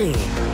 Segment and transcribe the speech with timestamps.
[0.00, 0.49] עברי.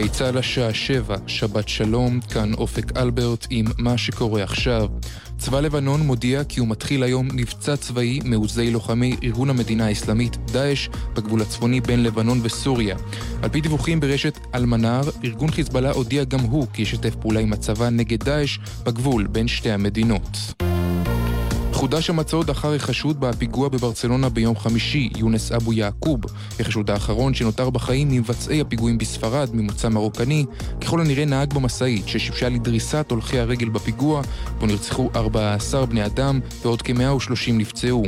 [0.00, 4.88] גלי צה"ל השעה שבע, שבת שלום, כאן אופק אלברט עם מה שקורה עכשיו.
[5.38, 10.88] צבא לבנון מודיע כי הוא מתחיל היום מבצע צבאי מעוזי לוחמי ארגון המדינה האסלאמית דאעש
[11.14, 12.96] בגבול הצפוני בין לבנון וסוריה.
[13.42, 17.88] על פי דיווחים ברשת אלמנאר, ארגון חיזבאללה הודיע גם הוא כי ישתף פעולה עם הצבא
[17.88, 20.69] נגד דאעש בגבול בין שתי המדינות.
[21.80, 26.20] חודש המצוד אחר החשוד בפיגוע בברצלונה ביום חמישי, יונס אבו יעקוב,
[26.60, 30.44] החשוד האחרון שנותר בחיים ממבצעי הפיגועים בספרד ממוצא מרוקני,
[30.80, 34.22] ככל הנראה נהג במשאית ששימשה לדריסת הולכי הרגל בפיגוע,
[34.58, 38.02] בו נרצחו 14 בני אדם ועוד כ-130 נפצעו.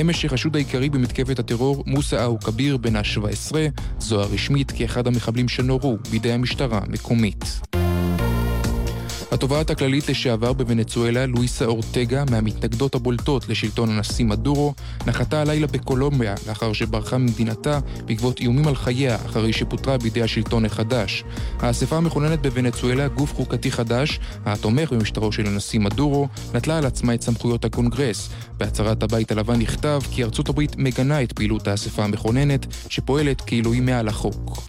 [0.00, 3.54] אמש החשוד העיקרי במתקפת הטרור, מוסא אהו כביר בן ה-17,
[3.98, 7.60] זו הרשמית כאחד המחבלים שנורו בידי המשטרה המקומית.
[9.30, 14.74] התובעת הכללית לשעבר בוונצואלה, לואיסה אורטגה, מהמתנגדות הבולטות לשלטון הנשיא מדורו,
[15.06, 21.24] נחתה הלילה בקולומביה לאחר שברחה ממדינתה בעקבות איומים על חייה אחרי שפוטרה בידי השלטון החדש.
[21.60, 27.22] האספה המכוננת בוונצואלה, גוף חוקתי חדש, התומך במשטרו של הנשיא מדורו, נטלה על עצמה את
[27.22, 28.28] סמכויות הקונגרס.
[28.58, 33.82] בהצהרת הבית הלבן נכתב כי ארצות הברית מגנה את פעילות האספה המכוננת, שפועלת כאילו היא
[33.82, 34.68] מעל החוק.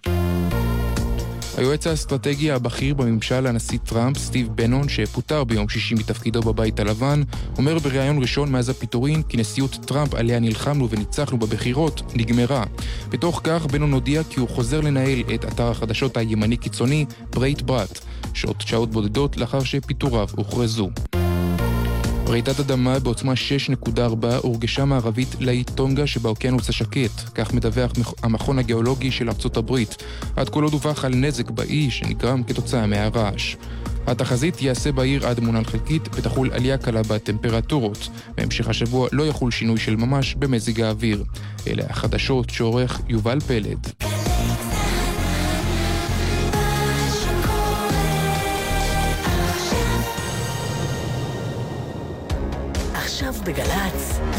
[1.57, 7.21] היועץ האסטרטגי הבכיר בממשל הנשיא טראמפ, סטיב בנון, שפוטר ביום שישי מתפקידו בבית הלבן,
[7.57, 12.63] אומר בריאיון ראשון מאז הפיטורין כי נשיאות טראמפ עליה נלחמנו וניצחנו בבחירות נגמרה.
[13.09, 17.99] בתוך כך בנון הודיע כי הוא חוזר לנהל את אתר החדשות הימני קיצוני ברייטברט,
[18.33, 20.89] שעות שעות בודדות לאחר שפיטוריו הוכרזו.
[22.29, 23.33] רעידת אדמה בעוצמה
[23.93, 27.91] 6.4 הורגשה מערבית לאי טונגה שבאוקיינוס השקט, כך מדווח
[28.23, 30.03] המכון הגיאולוגי של ארצות הברית.
[30.35, 33.55] עד כה לא דווח על נזק באי שנגרם כתוצאה מהרעש.
[34.07, 38.09] התחזית ייעשה בעיר עד מונן חלקית ותחול עלייה קלה בטמפרטורות.
[38.35, 41.23] בהמשך השבוע לא יחול שינוי של ממש במזג האוויר.
[41.67, 43.87] אלה החדשות שעורך יובל פלד.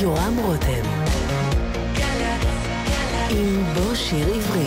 [0.00, 0.82] יורם רותם.
[3.30, 4.66] עם בוא שיר עברי.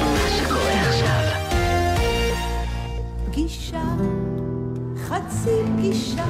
[0.00, 0.76] מה שקורה.
[3.26, 3.82] פגישה,
[5.08, 6.24] חצי פגישה.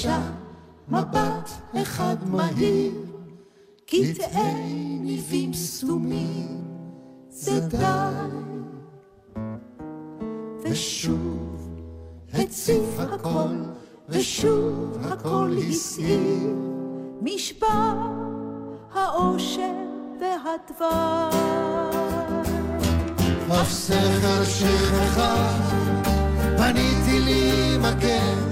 [0.00, 0.20] פגישה,
[0.88, 1.50] מבט
[1.82, 2.92] אחד מהיר,
[3.86, 6.64] קטעי ניבים סתומים,
[7.28, 7.78] זה די.
[10.62, 11.68] ושוב
[12.32, 13.54] הציף הכל,
[14.08, 16.54] ושוב הכל הסעיר,
[17.22, 17.92] משפע
[18.92, 19.74] האושר
[20.20, 21.30] והדבר.
[23.48, 25.58] אף סכר שכחה,
[26.56, 28.50] פניתי לי מגן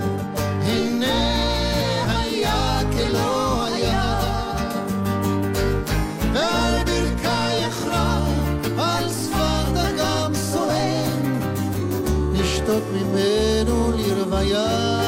[12.69, 15.08] tot mi menu l'irvayah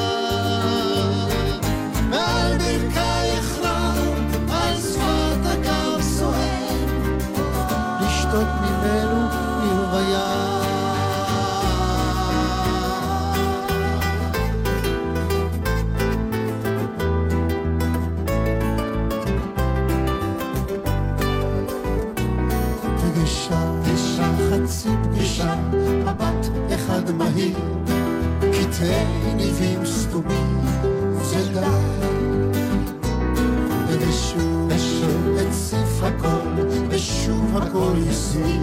[30.29, 31.67] ניבים סתומים, זה די.
[34.09, 38.63] ושוב, ושוב הציף הכל, ושוב הכל הסיר,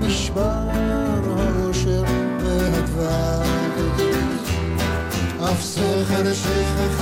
[0.00, 2.02] נשבר האושר
[2.40, 3.42] והדבר.
[5.44, 6.97] אף סכר שכחה,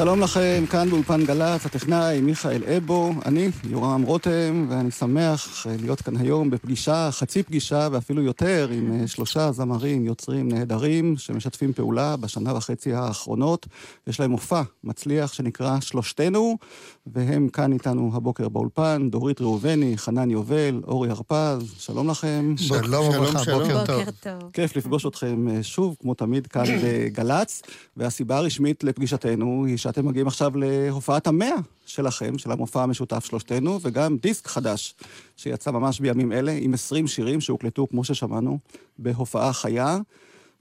[0.00, 6.16] שלום לכם, כאן באולפן גל"צ, הטכנאי מיכאל אבו, אני יורם רותם, ואני שמח להיות כאן
[6.16, 12.54] היום בפגישה, חצי פגישה ואפילו יותר, עם אה, שלושה זמרים, יוצרים נהדרים, שמשתפים פעולה בשנה
[12.56, 13.66] וחצי האחרונות.
[14.06, 16.58] יש להם מופע מצליח שנקרא שלושתנו,
[17.06, 22.54] והם כאן איתנו הבוקר באולפן, דורית ראובני, חנן יובל, אורי הרפז, שלום לכם.
[22.56, 23.98] שלום וברכה, בוקר טוב.
[23.98, 24.50] בוקר טוב.
[24.52, 27.62] כיף לפגוש אתכם אה, שוב, כמו תמיד, כאן בגל"צ,
[27.96, 31.56] והסיבה הרשמית לפגישתנו היא שאתם מגיעים עכשיו להופעת המאה
[31.86, 34.94] שלכם, של המופע המשותף שלושתנו, וגם דיסק חדש,
[35.36, 38.58] שיצא ממש בימים אלה, עם 20 שירים שהוקלטו, כמו ששמענו,
[38.98, 39.98] בהופעה חיה.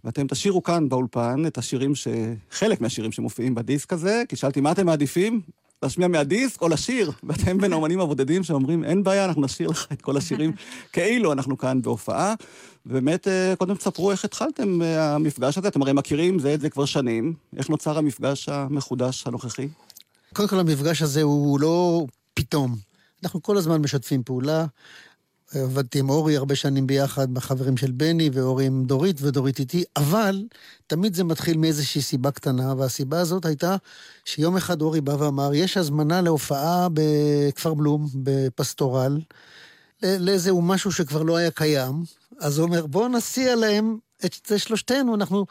[0.04, 2.08] ואתם תשירו כאן באולפן את השירים ש...
[2.52, 5.42] חלק מהשירים שמופיעים בדיסק הזה, כי שאלתי מה אתם מעדיפים?
[5.84, 7.12] להשמיע מהדיסק או לשיר?
[7.24, 10.52] ואתם בין האומנים הבודדים שאומרים, אין בעיה, אנחנו נשאיר לך את כל השירים
[10.94, 12.34] כאילו אנחנו כאן בהופעה.
[12.86, 16.70] ובאמת, אה, קודם תספרו איך התחלתם אה, המפגש הזה, אתם הרי מכירים זה את זה
[16.70, 17.34] כבר שנים.
[17.58, 19.68] איך נוצר המפגש המחודש הנוכחי?
[20.34, 22.76] קודם כל, המפגש הזה הוא לא פתאום.
[23.24, 24.66] אנחנו כל הזמן משתפים פעולה.
[25.54, 30.44] עבדתי עם אורי הרבה שנים ביחד, בחברים של בני, ואורי עם דורית, ודורית איתי, אבל
[30.88, 33.76] תמיד זה מתחיל מאיזושהי סיבה קטנה, והסיבה הזאת הייתה
[34.26, 39.20] שיום אחד אורי בא ואמר, יש הזמנה להופעה בכפר בלום, בפסטורל,
[40.04, 42.04] לאיזהו משהו שכבר לא היה קיים,
[42.40, 45.46] אז הוא אומר, בואו נסיע להם את זה שלושתנו, אנחנו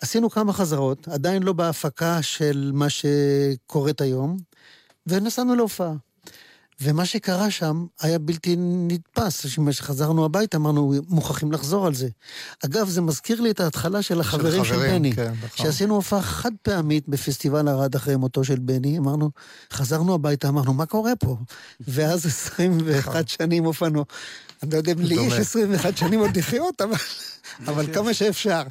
[0.00, 4.36] עשינו כמה חזרות, עדיין לא בהפקה של מה שקורית היום,
[5.06, 5.92] ונסענו להופעה.
[6.82, 9.46] ומה שקרה שם היה בלתי נתפס.
[9.70, 12.08] כשחזרנו הביתה אמרנו, מוכרחים לחזור על זה.
[12.64, 15.12] אגב, זה מזכיר לי את ההתחלה של החברים של, חברים, בני.
[15.12, 15.66] כן, נכון.
[15.66, 19.30] שעשינו הופעה חד פעמית בפסטיבל ערד אחרי מותו של בני, אמרנו,
[19.72, 21.36] חזרנו הביתה, אמרנו, מה קורה פה?
[21.80, 24.04] ואז 21 שנים הופענו.
[24.62, 25.14] אני לא יודע אם לי.
[25.14, 26.96] יש 21 שנים עוד לחיות, אבל,
[27.68, 28.62] אבל כמה שאפשר.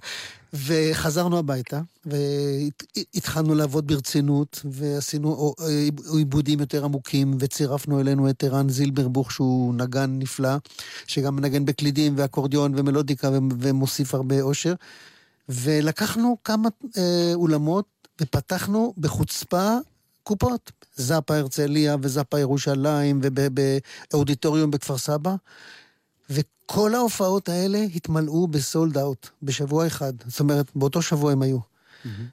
[0.53, 5.53] וחזרנו הביתה, והתחלנו לעבוד ברצינות, ועשינו
[6.17, 10.55] עיבודים יותר עמוקים, וצירפנו אלינו את ערן זילברבוך, שהוא נגן נפלא,
[11.07, 13.29] שגם מנגן בקלידים ואקורדיון ומלודיקה
[13.59, 14.73] ומוסיף הרבה אושר.
[15.49, 17.85] ולקחנו כמה אה, אולמות
[18.21, 19.77] ופתחנו בחוצפה
[20.23, 20.71] קופות.
[20.95, 25.35] זאפה הרצליה וזאפה ירושלים ובאודיטוריום בכפר סבא.
[26.69, 30.14] וכל ההופעות האלה התמלאו בסולד אאוט, בשבוע אחד.
[30.28, 31.57] זאת אומרת, באותו שבוע הם היו.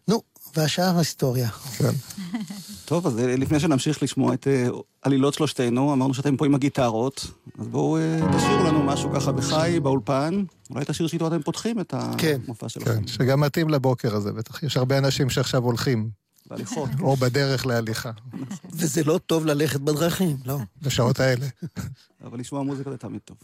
[0.09, 0.23] נו,
[0.57, 1.49] והשאר היסטוריה.
[2.85, 4.69] טוב, אז אה, לפני שנמשיך לשמוע את אה,
[5.03, 7.27] עלילות שלושתנו, אמרנו שאתם פה עם הגיטרות,
[7.59, 10.45] אז בואו אה, תשאירו לנו משהו ככה בחי, באולפן.
[10.71, 12.41] אולי את השיר שאיתו אתם פותחים את כן.
[12.45, 13.01] המופע שלכם.
[13.01, 14.63] כן, שגם מתאים לבוקר הזה, בטח.
[14.63, 16.11] יש הרבה אנשים שעכשיו הולכים,
[16.47, 16.91] בהליכות.
[17.01, 18.11] או בדרך להליכה,
[18.71, 20.59] וזה לא טוב ללכת בדרכים, לא.
[20.83, 21.47] בשעות האלה.
[22.25, 23.37] אבל לשמוע מוזיקה זה תמיד טוב.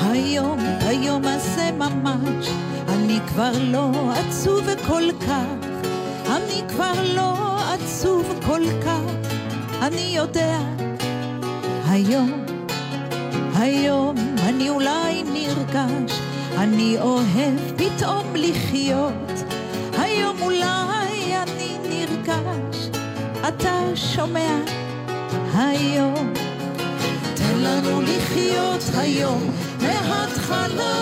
[0.00, 2.48] היום, היום הזה ממש,
[2.88, 5.46] אני כבר לא עצוב כל כך,
[6.26, 9.28] אני כבר לא עצוב כל כך,
[9.82, 10.58] אני יודע,
[11.88, 12.44] היום,
[13.54, 16.20] היום אני אולי נרגש,
[16.58, 19.31] אני אוהב פתאום לחיות,
[20.12, 22.88] היום אולי אני נרגש,
[23.48, 24.58] אתה שומע,
[25.54, 26.32] היום.
[27.34, 29.50] תן לנו לחיות היום
[29.80, 30.94] מההתחלה,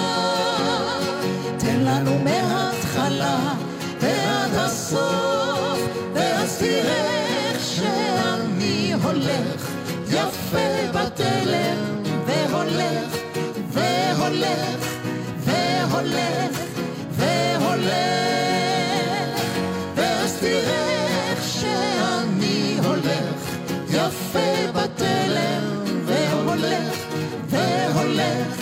[1.58, 3.54] תן לנו מההתחלה
[4.00, 5.78] ועד הסוף,
[6.14, 9.70] ואז תראה איך שאני הולך.
[10.08, 13.16] יפה בתלם והולך
[13.72, 14.86] והולך
[15.44, 16.58] והולך
[17.10, 18.20] והולך
[24.30, 26.96] יפה בתלם והולך
[27.48, 28.56] והולך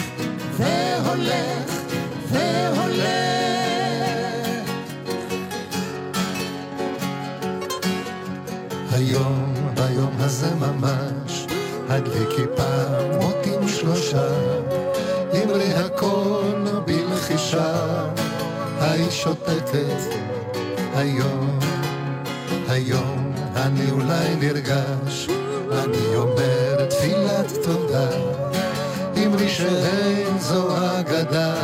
[0.57, 1.73] והולך
[2.29, 3.09] והולך.
[8.93, 11.47] היום, ביום הזה ממש,
[11.89, 14.29] הדליקי פעם מוטים שלושה,
[15.45, 17.75] אמרי הכל בלחישה,
[18.81, 20.15] היית שותקת
[20.95, 21.59] היום,
[22.69, 25.29] היום אני אולי נרגש,
[25.73, 28.09] אני אומר תפילת תודה,
[29.17, 31.55] אמרי שאין זו אגדה,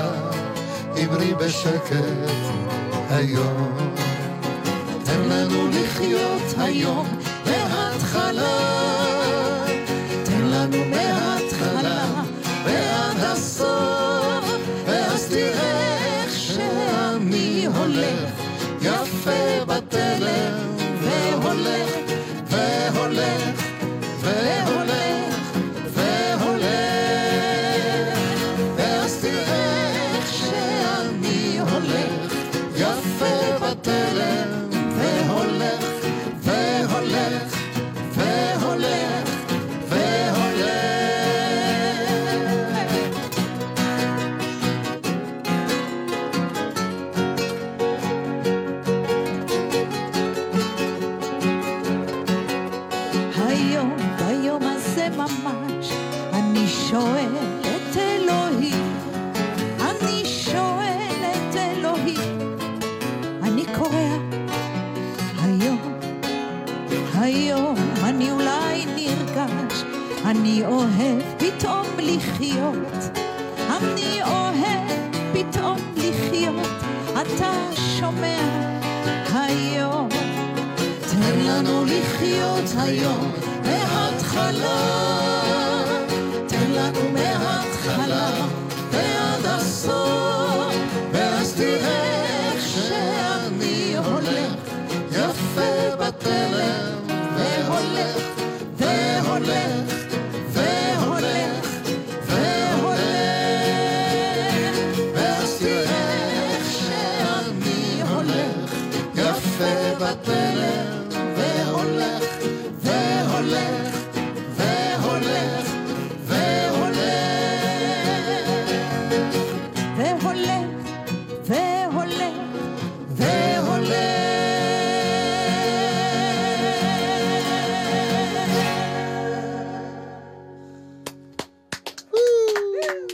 [1.05, 2.31] אמרי בשקט
[3.11, 3.91] היום.
[5.05, 7.09] תן לנו לחיות היום
[7.47, 8.84] מההתחלה.
[82.15, 83.33] לחיות היום
[83.65, 85.34] מההתחלה.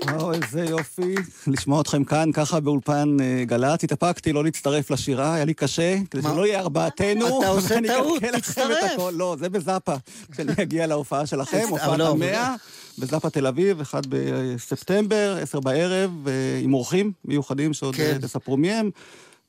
[0.07, 0.23] והולך.
[0.23, 1.15] או, איזה יופי
[1.47, 3.85] לשמוע אתכם כאן, ככה באולפן אה, גל"צ.
[3.85, 6.23] התאפקתי לא להצטרף לשירה, היה לי קשה, כדי?
[6.23, 7.41] שלא יהיה ארבעתנו.
[7.41, 8.93] אתה עושה טעות, תצטרף.
[9.13, 9.95] לא, זה בזאפה,
[10.33, 12.55] כשאני אגיע להופעה שלכם, הופעת לא, המאה,
[12.99, 16.33] בזאפה תל אביב, אחד בספטמבר, עשר בערב, אה,
[16.63, 18.11] עם אורחים מיוחדים שעוד כן.
[18.13, 18.91] אה, תספרו מי הם.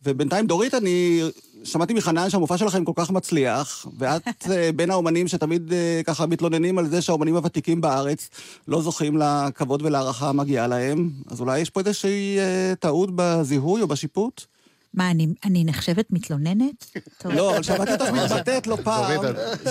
[0.05, 1.21] ובינתיים, דורית, אני
[1.63, 6.77] שמעתי מחנן שהמופע שלכם כל כך מצליח, ואת אה, בין האומנים שתמיד אה, ככה מתלוננים
[6.77, 8.29] על זה שהאומנים הוותיקים בארץ
[8.67, 13.87] לא זוכים לכבוד ולהערכה המגיעה להם, אז אולי יש פה איזושהי אה, טעות בזיהוי או
[13.87, 14.45] בשיפוט?
[14.93, 16.97] מה, אני, אני נחשבת מתלוננת?
[17.17, 17.31] טוב.
[17.31, 19.21] לא, אבל שמעתי אותך מתבטאת לא פעם,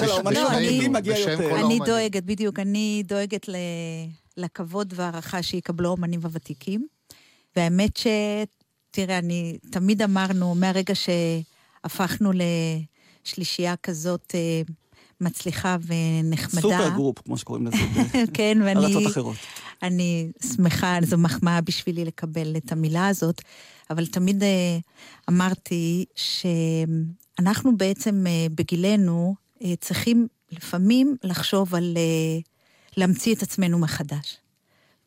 [0.01, 1.67] שלאומנים הוותיקים מגיע בשם יותר.
[1.67, 1.79] אני.
[1.87, 3.57] דואגת, בדיוק, אני דואגת ל...
[4.37, 6.87] לכבוד והערכה שיקבלו האומנים הוותיקים.
[7.57, 8.07] והאמת ש...
[8.90, 9.59] תראה, אני...
[9.70, 12.30] תמיד אמרנו, מהרגע שהפכנו
[13.25, 14.62] לשלישייה כזאת אה,
[15.20, 16.61] מצליחה ונחמדה...
[16.61, 17.76] super group, כמו שקוראים לזה,
[18.35, 18.80] כן, ואני...
[18.80, 19.37] בארצות אחרות.
[19.82, 23.42] אני שמחה, זו מחמאה בשבילי לקבל את המילה הזאת,
[23.90, 24.78] אבל תמיד אה,
[25.28, 29.35] אמרתי שאנחנו בעצם אה, בגילנו
[29.80, 31.97] צריכים לפעמים לחשוב על
[32.97, 34.37] להמציא את עצמנו מחדש.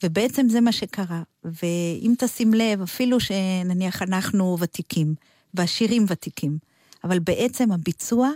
[0.03, 1.21] ובעצם זה מה שקרה.
[1.43, 5.15] ואם תשים לב, אפילו שנניח אנחנו ותיקים,
[5.53, 6.57] והשירים ותיקים,
[7.03, 8.29] אבל בעצם הביצוע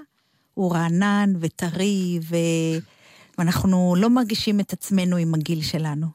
[0.53, 2.35] הוא רענן וטרי, ו...
[3.37, 6.07] ואנחנו לא מרגישים את עצמנו עם הגיל שלנו.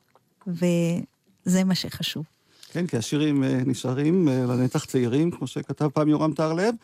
[0.47, 2.25] וזה מה שחשוב.
[2.73, 6.75] כן, כי השירים אה, נשארים אה, לנצח צעירים, כמו שכתב פעם יורם טהרלב.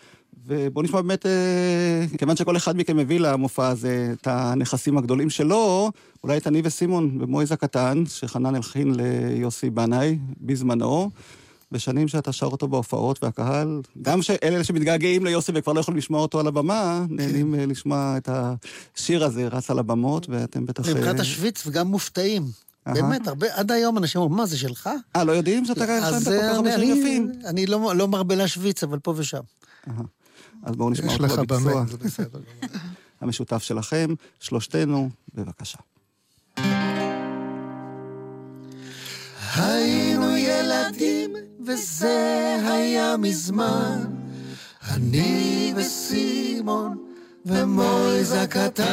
[0.46, 5.90] ובואו נשמע באמת, אה, כיוון שכל אחד מכם מביא למופע הזה את הנכסים הגדולים שלו,
[6.24, 11.10] אולי את אני וסימון במויז הקטן, שחנן הלחין ליוסי בנאי בזמנו.
[11.72, 16.40] בשנים שאתה שר אותו בהופעות, והקהל, גם אלה שמתגעגעים ליוסי וכבר לא יכולים לשמוע אותו
[16.40, 20.88] על הבמה, נהנים אה, לשמוע את השיר הזה רץ על הבמות, ואתם בטח...
[20.88, 22.42] מבחינת אה, השוויץ וגם מופתעים.
[22.86, 24.90] באמת, הרבה, עד היום אנשים אומרים, מה, זה שלך?
[25.16, 27.32] אה, לא יודעים שאתה הלחנת כל כך הרבה שירים יפים?
[27.44, 29.40] אני לא לא מרבה להשוויץ, אבל פה ושם.
[30.62, 32.40] אז בואו נשמע יש אותו לך בביצוע במה, זה בסדר.
[33.20, 35.78] המשותף שלכם, שלושתנו, בבקשה.
[39.56, 41.30] היינו ילדים,
[41.66, 44.04] וזה היה מזמן.
[44.90, 46.98] אני וסימון
[47.46, 48.84] ומויז הקטן.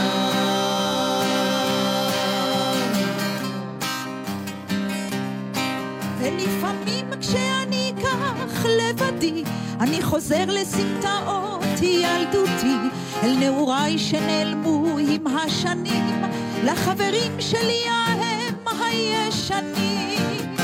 [6.19, 7.64] ולפעמים כשאני
[8.05, 9.43] כך לבדי,
[9.79, 12.77] אני חוזר לסמטאות ילדותי,
[13.23, 16.21] אל נעוריי שנעלמו עם השנים,
[16.63, 20.55] לחברים שלי ההם הישנים.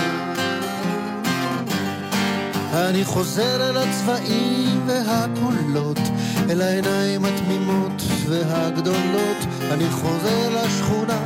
[2.74, 6.00] אני חוזר אל הצבעים והקולות,
[6.50, 9.38] אל העיניים התמימות והגדולות.
[9.72, 11.20] אני חוזר לשכונה,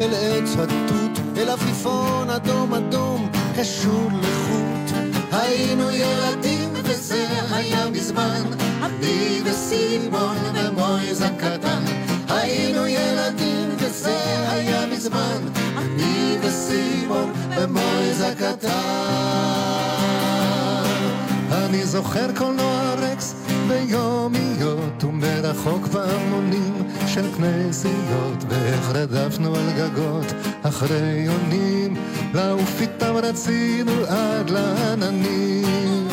[0.00, 4.91] אל עץ התות, אל עפיפון אדום אדום, קשור לחוט.
[5.32, 8.42] היינו ילדים וזה היה מזמן,
[8.82, 11.82] אני וסימון ומויז הקטן.
[12.28, 15.42] היינו ילדים וזה היה מזמן,
[15.76, 20.11] אני וסימון ומויז הקטן.
[21.72, 23.34] אני זוכר קולנוע רקס
[23.68, 26.74] ביומיות ומרחוק פעמונים
[27.06, 31.96] של כנסיות ואיך רדפנו על גגות אחרי יונים
[32.34, 36.08] לעוף איתם רצינו עד לעננים.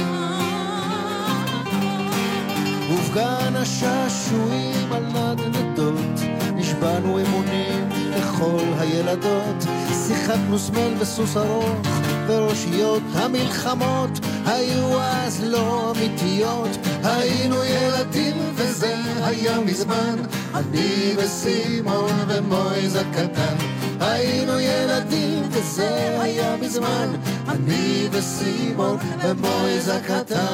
[2.92, 6.20] ובגן השעשועים על נדנדות
[6.56, 9.66] נשבענו אמונים לכל הילדות
[10.08, 11.99] שיחקנו סמל וסוס ארוך
[12.30, 14.10] וראשיות המלחמות
[14.46, 16.70] היו אז לא אמיתיות.
[17.04, 20.16] היינו ילדים וזה היה מזמן.
[20.56, 23.56] אני וסימון ומויז הקטן.
[24.00, 27.08] היינו ילדים וזה היה מזמן.
[27.48, 30.46] אני וסימון ומויז הקטן.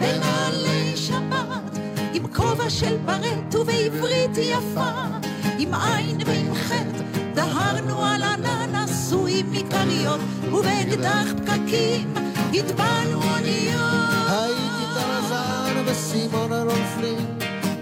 [0.00, 1.78] בנעלי שבת,
[2.12, 4.90] עם כובע של ברט ובעברית יפה,
[5.58, 8.74] עם עין ועם חטא, דהרנו על ענן
[9.14, 10.20] עשוי מכריות,
[10.52, 12.14] ובאקדח פקקים
[12.54, 14.28] הטבענו אוניות.
[14.28, 17.26] הייתי טרזן וסימון הרונפלין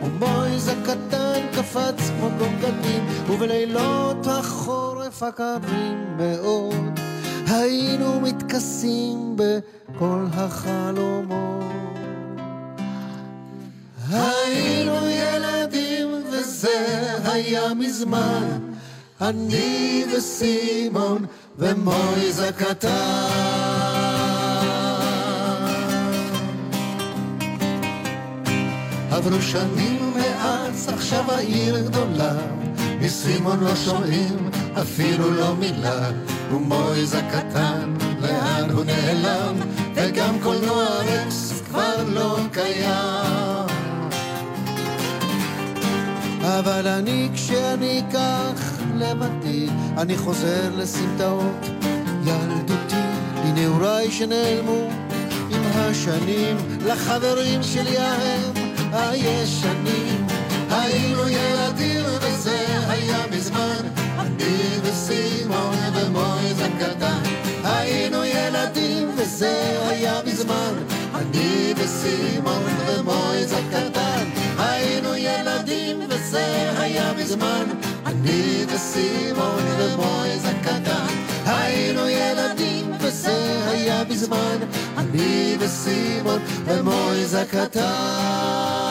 [0.02, 7.00] ומויז הקטן קפץ כמו גונגדים ובלילות החורף הקרים מאוד.
[7.46, 11.62] היינו מתכסים בכל החלומות.
[14.10, 18.71] היינו ילדים וזה היה מזמן
[19.28, 21.24] אני וסימון
[21.58, 22.88] ומויז הקטן.
[29.10, 32.34] עברו שנים מאז עכשיו העיר גדולה
[33.00, 34.50] מסימון לא שומעים
[34.82, 36.10] אפילו לא מילה
[36.52, 39.54] ומויז הקטן לאן הוא נעלם?
[39.94, 43.66] וגם קולנוע רקס כבר לא קיים.
[46.42, 48.71] אבל אני כשאני כך
[49.02, 49.66] לבדי,
[49.98, 51.66] אני חוזר לסמטאות.
[52.24, 52.96] ילדותי,
[53.44, 54.88] לנעוריי שנעלמו.
[55.50, 58.52] עם השנים, לחברים שלי ההם.
[58.92, 60.26] הישנים.
[60.70, 63.82] היינו ילדים וזה היה מזמן.
[64.18, 67.22] אני וסימון ומויז הקטן.
[67.64, 70.74] היינו ילדים וזה היה מזמן,
[71.14, 74.24] אני וסימון ומויז הקטן.
[74.58, 77.64] היינו ילדים וזה היה מזמן,
[78.12, 81.06] אני וסימון ומויז הקטן
[81.46, 84.56] היינו ילדים וזה היה מזמן,
[84.98, 88.81] אני וסימון ומויז הקטן.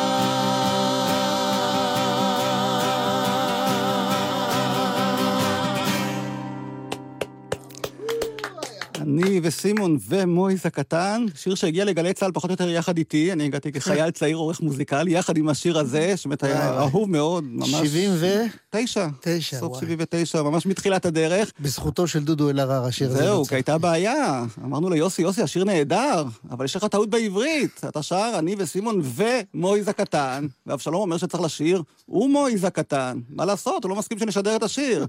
[9.23, 13.71] אני וסימון ומויס הקטן, שיר שהגיע לגלי צה"ל פחות או יותר יחד איתי, אני הגעתי
[13.71, 16.79] כחייל צעיר עורך מוזיקלי, יחד עם השיר הזה, שבאמת היה.
[16.79, 17.69] אהוב מאוד, ממש...
[17.69, 18.27] 70 ו...
[18.69, 19.07] תשע.
[19.21, 19.79] תשע, סוף וואי.
[19.81, 21.51] 79, ממש מתחילת הדרך.
[21.59, 23.17] בזכותו של דודו אלהרר, השיר הזה.
[23.17, 23.45] זהו.
[23.45, 24.43] כי הייתה בעיה.
[24.63, 27.81] אמרנו ליוסי, יוסי, השיר נהדר, אבל יש לך טעות בעברית.
[27.89, 33.19] אתה שר, אני וסימון ומויז הקטן, ואבשלום אומר שצריך לשיר, ומויז הקטן.
[33.29, 35.05] מה לעשות, הוא לא מסכים שנשדר את השיר.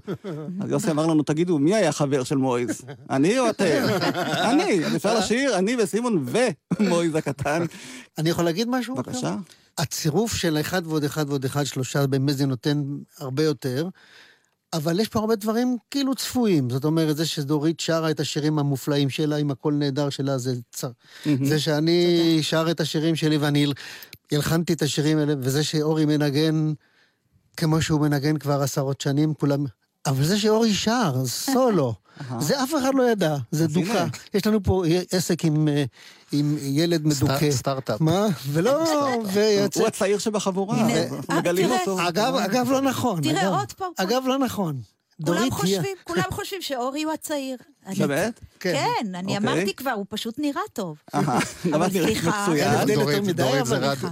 [0.61, 2.81] אז יוסי אמר לנו, תגידו, מי היה חבר של מויז?
[3.09, 3.87] אני או אתם?
[4.51, 4.95] אני.
[4.95, 6.25] אפשר לשיר, אני וסימון
[6.79, 7.65] ומויז הקטן.
[8.17, 8.95] אני יכול להגיד משהו?
[8.95, 9.35] בבקשה.
[9.77, 12.83] הצירוף של אחד ועוד אחד ועוד אחד, שלושה, באמת זה נותן
[13.17, 13.87] הרבה יותר.
[14.73, 16.69] אבל יש פה הרבה דברים כאילו צפויים.
[16.69, 20.89] זאת אומרת, זה שדורית שרה את השירים המופלאים שלה, עם הקול נהדר שלה, זה צר.
[21.45, 23.73] זה שאני שר את השירים שלי ואני הל-
[24.31, 26.73] הלחנתי את השירים האלה, וזה שאורי מנגן
[27.57, 29.65] כמו שהוא מנגן כבר עשרות שנים, כולם...
[30.05, 31.93] אבל זה שאורי שר, סולו,
[32.39, 33.67] זה אף אחד לא ידע, זה.
[33.67, 34.05] דוכא.
[34.33, 35.83] יש לנו פה עסק עם, אה,
[36.31, 37.51] עם ילד מדוכא.
[37.51, 38.01] סטארט-אפ.
[38.01, 38.27] מה?
[38.47, 38.83] ולא.
[39.75, 41.71] הוא הצעיר שבחבורה, אה, מגלים.
[41.71, 42.07] אותו.
[42.07, 43.21] אגב, אגב, לא נכון.
[43.21, 43.53] תראה, אגב.
[43.53, 43.91] עוד פעם.
[43.97, 44.81] אגב, לא נכון.
[45.25, 45.51] כולם.
[45.51, 47.57] חושבים, כולם חושבים שאורי הוא הצעיר.
[47.97, 48.39] באמת?
[48.59, 48.73] כן.
[48.73, 49.51] כן, אני אוקיי.
[49.51, 50.97] אמרתי כבר, הוא פשוט נראה טוב.
[51.73, 52.47] אבל סליחה,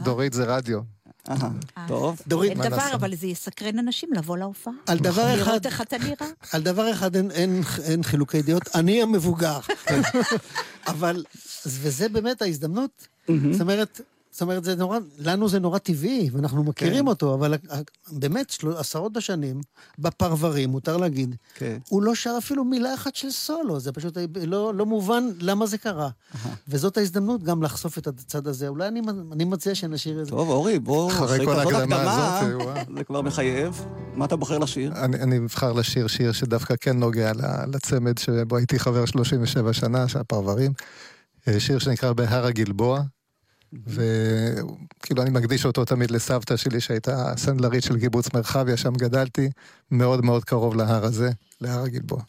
[0.03, 0.79] דורית זה רדיו.
[1.29, 1.49] אהה,
[1.87, 2.21] טוב.
[2.27, 2.93] דורית, מה דבר, לעשות?
[2.93, 4.73] אבל זה יסקרן אנשים לבוא להופעה.
[4.87, 6.27] על דבר אחד, לראות איך אתה נראה.
[6.53, 9.59] על דבר אחד אין חילוקי דעות, אני המבוגר.
[10.87, 11.23] אבל,
[11.65, 13.07] וזה באמת ההזדמנות.
[13.51, 17.07] זאת אומרת, זאת אומרת, זה נורא, לנו זה נורא טבעי, ואנחנו מכירים כן.
[17.07, 19.61] אותו, אבל ה- ה- באמת, של, עשרות בשנים,
[19.99, 21.77] בפרברים, מותר להגיד, כן.
[21.89, 24.17] הוא לא שר אפילו מילה אחת של סולו, זה פשוט
[24.47, 26.09] לא, לא מובן למה זה קרה.
[26.67, 28.67] וזאת ההזדמנות גם לחשוף את הצד הזה.
[28.67, 30.31] אולי אני, אני מציע שנשאיר את זה.
[30.31, 32.75] טוב, אורי, בוא, אחרי כל ההקדמה הקדמה, הזאת, וואו.
[32.97, 33.85] זה כבר מחייב.
[34.13, 34.91] מה אתה בוחר לשיר?
[34.95, 37.31] אני, אני אבחר לשיר שיר שדווקא כן נוגע
[37.73, 40.71] לצמד שבו הייתי חבר 37 שנה, שהפרברים.
[41.47, 43.01] אה, שיר שנקרא בהר הגלבוע,
[43.87, 49.49] וכאילו אני מקדיש אותו תמיד לסבתא שלי שהייתה סנדלרית של קיבוץ מרחביה, שם גדלתי,
[49.91, 51.29] מאוד מאוד קרוב להר הזה,
[51.61, 52.21] להר הגלבוע.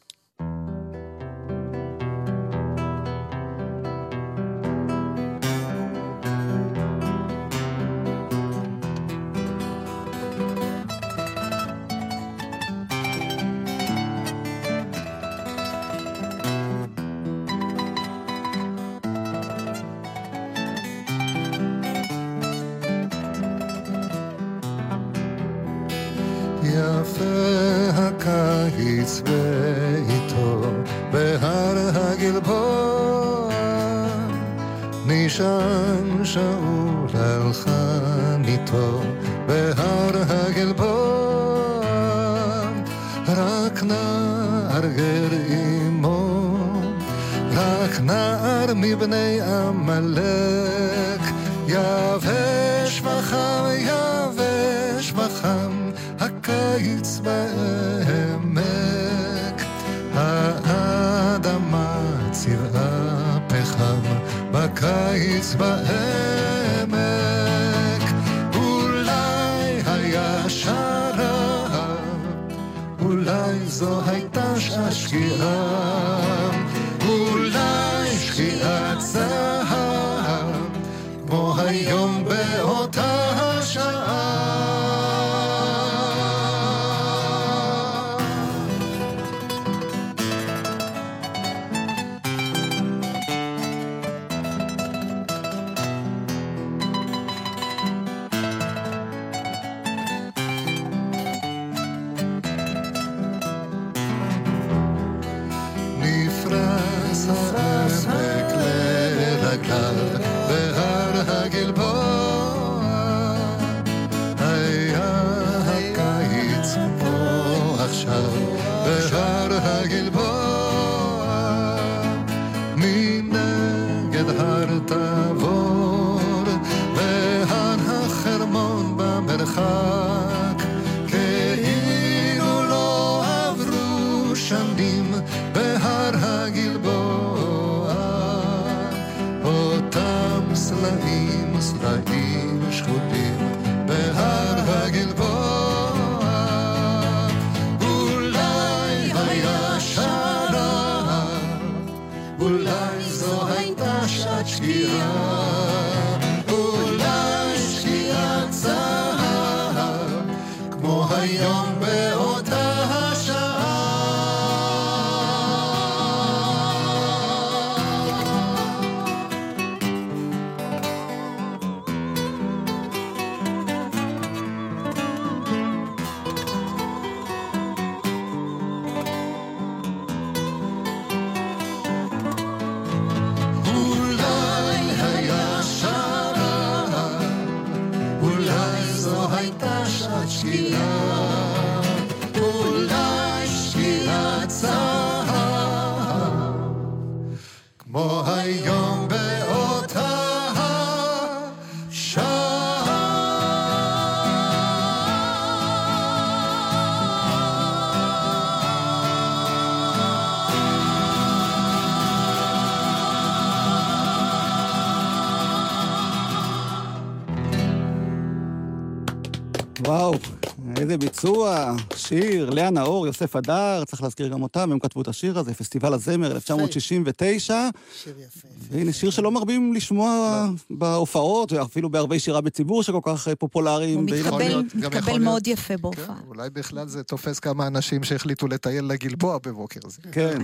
[221.70, 221.96] ביצוע.
[221.96, 225.94] שיר, לאה נאור, יוסף הדר, צריך להזכיר גם אותם, הם כתבו את השיר הזה, פסטיבל
[225.94, 227.68] הזמר 1969.
[228.02, 228.48] שיר יפה.
[228.70, 233.98] והנה, שיר שלא מרבים לשמוע בהופעות, ואפילו בערבי שירה בציבור שכל כך אה, פופולריים.
[233.98, 236.16] הוא מתקבל, מאוד יפה כן, בהופעה.
[236.28, 240.02] אולי בכלל זה תופס כמה אנשים שהחליטו לטייל לגלבוע בבוקר זה.
[240.12, 240.42] כן,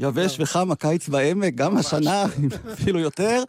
[0.00, 2.24] יבש וחם, הקיץ בעמק, גם השנה,
[2.72, 3.42] אפילו יותר.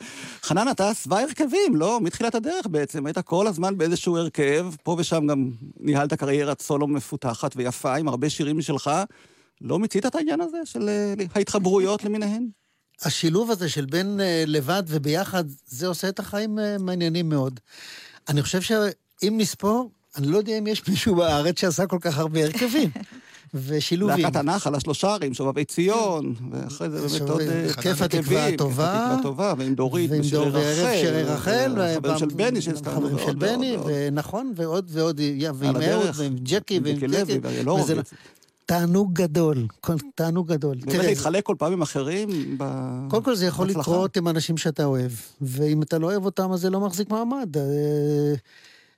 [0.44, 2.00] חנן, אתה שבע הרכבים, לא?
[2.02, 3.06] מתחילת הדרך בעצם.
[3.06, 5.50] היית כל הזמן באיזשהו הרכב, פה ושם גם
[5.80, 8.92] ניהלת קריירת סולו מפותחת ויפה, עם הרבה שירים משלך.
[9.62, 12.48] לא מיצית את העניין הזה של אה, ההתחברויות למיניהן?
[13.02, 17.60] השילוב הזה של בין אה, לבד וביחד, זה עושה את החיים אה, מעניינים מאוד.
[18.30, 22.44] אני חושב שאם נספור, אני לא יודע אם יש מישהו בארץ שעשה כל כך הרבה
[22.44, 22.90] הרכבים
[23.54, 24.24] ושילובים.
[24.24, 27.42] להקת הנחל, השלושה ערים, שובבי ציון, ואחרי זה באמת עוד...
[27.42, 28.84] אה, כיף התקווה הרכבים, הטובה.
[28.86, 30.98] כיף התקווה הטובה, ועם דורית ועם ושירי רחל.
[31.02, 33.08] שירי רחל, והחברים של בני שהזכרנו.
[33.08, 33.78] חברים של בני.
[33.86, 35.22] ונכון, ועוד ועוד,
[35.56, 36.10] ועם אהוד.
[36.16, 38.14] ועם ג'קי, ועם ג'קי וזה הורוביץ.
[38.66, 39.68] תענוג גדול,
[40.16, 40.78] תענוג גדול.
[40.86, 42.64] באמת להתחלק כל פעם עם אחרים ב...
[43.10, 43.92] קודם כל זה יכול בהצלחה.
[43.92, 47.50] לקרות עם אנשים שאתה אוהב, ואם אתה לא אוהב אותם אז זה לא מחזיק מעמד.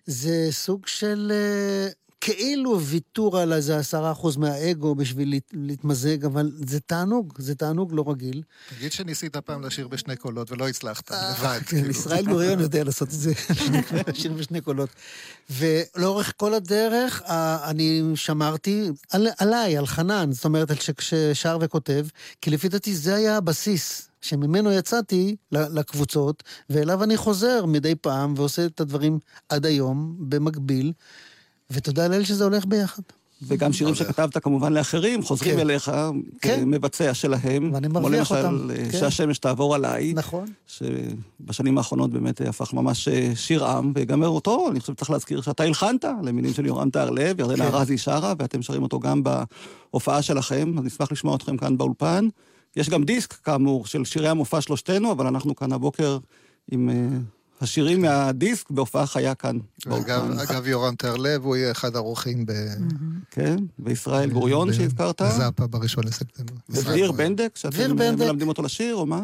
[0.10, 1.88] אה, זה סוג של אה,
[2.22, 7.90] כאילו ויתור על איזה עשרה אחוז מהאגו בשביל להת- להתמזג, אבל זה תענוג, זה תענוג
[7.94, 8.42] לא רגיל.
[8.78, 11.60] תגיד שניסית פעם לשיר בשני קולות ולא הצלחת, לבד.
[11.60, 11.90] כן, כאילו.
[11.90, 13.34] ישראל גוריון יודע לעשות את זה,
[14.14, 14.90] שיר בשני קולות.
[15.50, 22.06] ולאורך כל הדרך, אה, אני שמרתי על, עליי, על חנן, זאת אומרת, על ששר וכותב,
[22.42, 24.09] כי לפי דעתי זה היה הבסיס.
[24.22, 30.94] שממנו יצאתי לקבוצות, ואליו אני חוזר מדי פעם ועושה את הדברים עד היום, במקביל,
[31.72, 33.04] ותודה לאל שזה הולך ביחד.
[33.42, 35.60] וגם שירים שכתבת כמובן לאחרים, חוזרים כן.
[35.60, 35.92] אליך
[36.42, 36.60] כן.
[36.60, 37.72] כמבצע שלהם.
[37.74, 38.98] ואני כמו מרוויח למשל, אותם, אה, כן.
[39.00, 40.14] שהשמש תעבור עליי.
[40.14, 40.46] נכון.
[40.68, 45.64] שבשנים האחרונות באמת הפך ממש אה, שיר עם, וגם אותו, אני חושב שצריך להזכיר שאתה
[45.64, 47.76] הלחנת למילים של יורם טהרלב, ירדנה כן.
[47.76, 52.28] ארזי שרה, ואתם שרים אותו גם בהופעה שלכם, אז נשמח לשמוע אתכם כאן באולפן.
[52.76, 56.18] יש גם דיסק, כאמור, של שירי המופע שלושתנו, אבל אנחנו כאן הבוקר
[56.72, 57.20] עם אה,
[57.62, 60.32] השירים מהדיסק בהופעה חיה כאן אגב.
[60.40, 62.52] אגב, יורם טרלב, הוא יהיה אחד האורחים ב...
[63.32, 66.54] כן, וישראל גוריון שהזכרת, בזאפה בראשון לספטמבר.
[66.70, 68.26] ודביר בנדק, שאתם דביר אה, בנדק.
[68.26, 69.22] מלמדים אותו לשיר, או מה?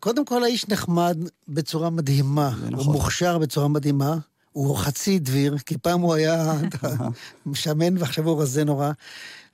[0.00, 2.48] קודם כל, האיש נחמד בצורה מדהימה.
[2.48, 2.92] הוא נכון.
[2.92, 4.16] מוכשר בצורה מדהימה.
[4.52, 6.52] הוא חצי דביר, כי פעם הוא היה
[7.54, 8.90] שמן ועכשיו הוא רזה נורא.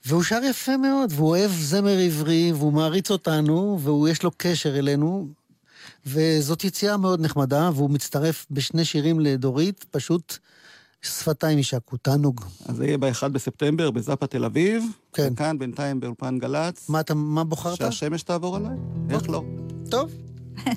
[0.07, 5.29] והוא שר יפה מאוד, והוא אוהב זמר עברי, והוא מעריץ אותנו, ויש לו קשר אלינו.
[6.07, 10.39] וזאת יציאה מאוד נחמדה, והוא מצטרף בשני שירים לדורית, פשוט
[11.03, 12.41] שפתיים יישקו, תענוג.
[12.67, 15.29] אז זה יהיה ב-1 בספטמבר בזאפה תל אביב, כן.
[15.33, 16.89] וכאן בינתיים באולפן גל"צ.
[16.89, 17.77] מה אתה, מה בוחרת?
[17.77, 18.77] שהשמש תעבור עליי?
[19.11, 19.43] איך לא?
[19.91, 20.11] טוב.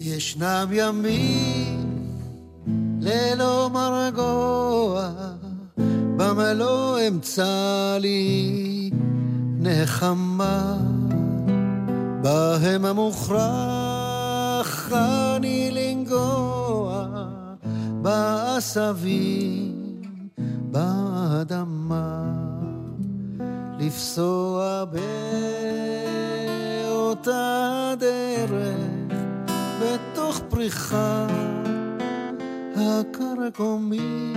[0.00, 2.10] ישנם ימים
[3.00, 5.12] ללא מרגוע,
[6.16, 8.90] במה לא אמצא לי
[9.58, 10.76] נחמה,
[12.22, 13.42] בהם המוכרח
[14.92, 17.06] אני לנגוע
[18.02, 19.72] בעשבים,
[20.70, 22.36] באדמה.
[23.78, 24.84] לפסוע
[26.84, 28.76] באותה דרך
[29.80, 31.26] בתוך פריחה
[32.76, 34.36] הקרקומים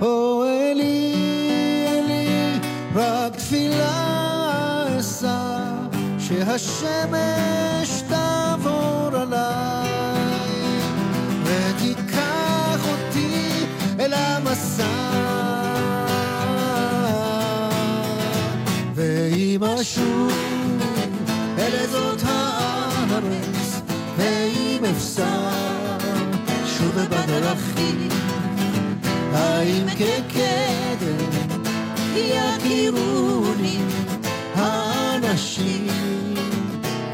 [0.00, 1.14] או אלי,
[1.88, 2.60] אלי,
[6.18, 9.88] שהשמש תעבור עליי.
[11.44, 13.64] ותיקח אותי
[14.00, 14.84] אל המסע.
[18.94, 20.32] ואם אשוב
[21.58, 23.80] אל זאת הארץ,
[24.16, 25.50] ואם אפסע
[26.66, 28.08] שוב בדרכים,
[29.34, 31.28] האם כקדם
[32.14, 33.78] יכירוני
[34.54, 35.86] האנשים?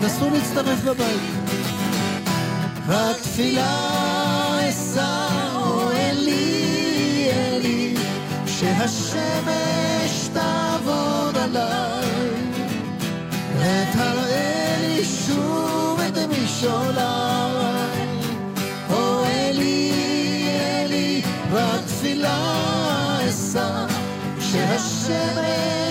[0.01, 1.45] נסו להצטרף לבית.
[2.89, 5.29] רק תפילה אשא,
[5.95, 7.95] אלי, אלי,
[8.47, 12.09] שהשמש תעבור עליי,
[13.59, 16.17] ותראה לי שוב את
[24.75, 25.84] Hashem.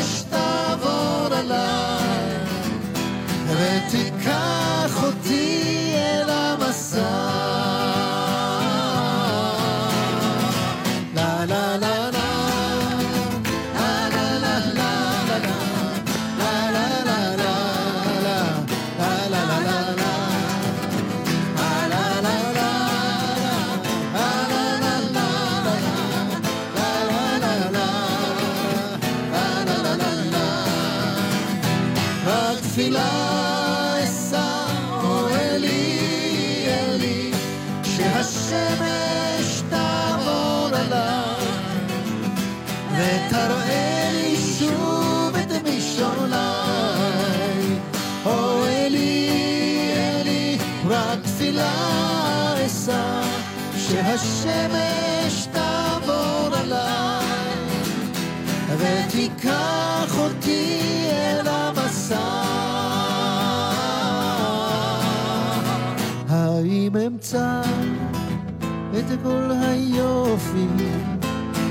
[69.14, 70.68] וכל היופי,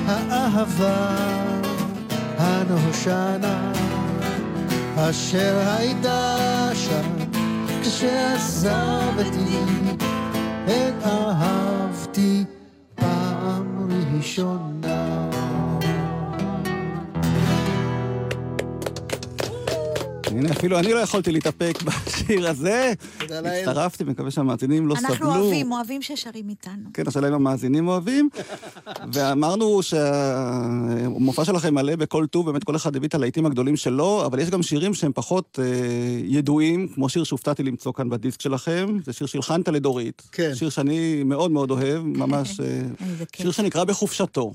[0.06, 1.16] האהבה
[2.38, 3.72] הנושנה,
[4.96, 6.36] אשר הייתה
[6.74, 7.16] שם
[7.82, 9.58] כשעזבתי
[10.66, 11.61] את אהבה.
[20.42, 22.92] הנה, אפילו אני לא יכולתי להתאפק בשיר הזה.
[23.18, 23.60] תודה לאל.
[23.60, 25.08] הצטרפתי, מקווה שהמאזינים לא סבלו.
[25.08, 26.90] אנחנו אוהבים, אוהבים ששרים איתנו.
[26.94, 28.28] כן, השאלה אם המאזינים אוהבים.
[29.12, 34.38] ואמרנו שהמופע שלכם מלא בכל טוב, באמת כל אחד הביא את הלהיטים הגדולים שלו, אבל
[34.38, 35.64] יש גם שירים שהם פחות אה,
[36.24, 38.98] ידועים, כמו שיר שהופתעתי למצוא כאן בדיסק שלכם.
[39.04, 40.22] זה שיר שהלחנת לדורית.
[40.32, 40.54] כן.
[40.54, 42.60] שיר שאני מאוד מאוד אוהב, ממש...
[42.60, 42.66] אה,
[43.10, 43.42] איזה כיף.
[43.42, 44.52] שיר שנקרא בחופשתו.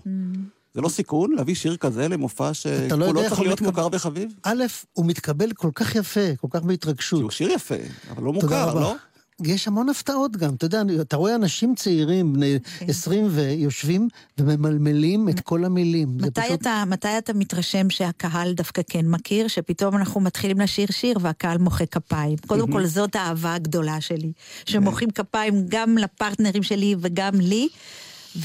[0.77, 3.83] זה לא סיכון להביא שיר כזה למופע לא שכולו יודע איך צריך הוא להיות מתקבל.
[3.83, 4.33] מוכר וחביב?
[4.43, 4.63] א',
[4.93, 7.21] הוא מתקבל כל כך יפה, כל כך בהתרגשות.
[7.21, 7.75] הוא שיר יפה,
[8.11, 8.81] אבל לא מוכר, רבה.
[8.81, 8.95] לא?
[9.43, 12.85] יש המון הפתעות גם, אתה יודע, אתה רואה אנשים צעירים, בני כן.
[12.89, 16.17] 20, ויושבים וממלמלים את כל המילים.
[16.17, 16.61] מתי פשוט...
[16.61, 21.85] אתה, מתי אתה מתרשם שהקהל דווקא כן מכיר, שפתאום אנחנו מתחילים לשיר שיר והקהל מוחא
[21.85, 22.37] כפיים?
[22.47, 24.31] קודם כל, זאת האהבה הגדולה שלי,
[24.65, 27.67] שמוחאים כפיים גם לפרטנרים שלי וגם לי,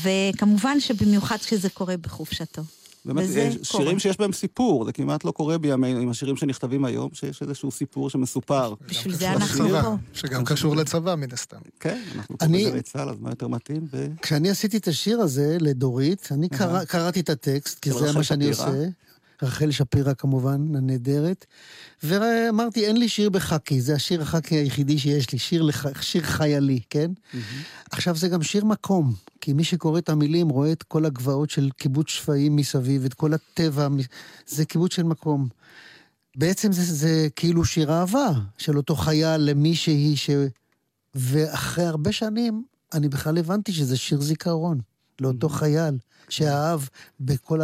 [0.03, 2.63] וכמובן שבמיוחד כשזה קורה בחופשתו.
[3.05, 3.85] באמת, וזה יש קורה.
[3.85, 7.71] שירים שיש בהם סיפור, זה כמעט לא קורה בימינו עם השירים שנכתבים היום, שיש איזשהו
[7.71, 8.75] סיפור שמסופר.
[8.89, 9.97] בשביל זה אנחנו פה.
[10.15, 11.57] שגם קשור לצבא מן הסתם.
[11.81, 13.87] כן, אנחנו פה אני- בגלי צה"ל, אז מה יותר מתאים?
[13.93, 14.07] ו...
[14.23, 18.23] כשאני עשיתי את השיר הזה לדורית, אני קרא, קראתי את הטקסט, כי של זה מה
[18.25, 18.49] שאני?
[18.49, 18.71] עושה.
[19.43, 21.47] רחל שפירא כמובן, הנהדרת.
[22.03, 26.03] ואמרתי, אין לי שיר בחאקי, זה השיר החאקי היחידי שיש לי, שיר, לח...
[26.03, 27.11] שיר חיילי, כן?
[27.91, 31.71] עכשיו, זה גם שיר מקום, כי מי שקורא את המילים רואה את כל הגבעות של
[31.77, 33.89] קיבוץ שפיים מסביב, את כל הטבע,
[34.47, 35.49] זה קיבוץ של מקום.
[36.37, 40.31] בעצם זה, זה כאילו שיר אהבה של אותו חייל למישהי ש...
[41.15, 44.81] ואחרי הרבה שנים, אני בכלל הבנתי שזה שיר זיכרון
[45.21, 46.81] לאותו חייל שאהב
[47.21, 47.61] בכל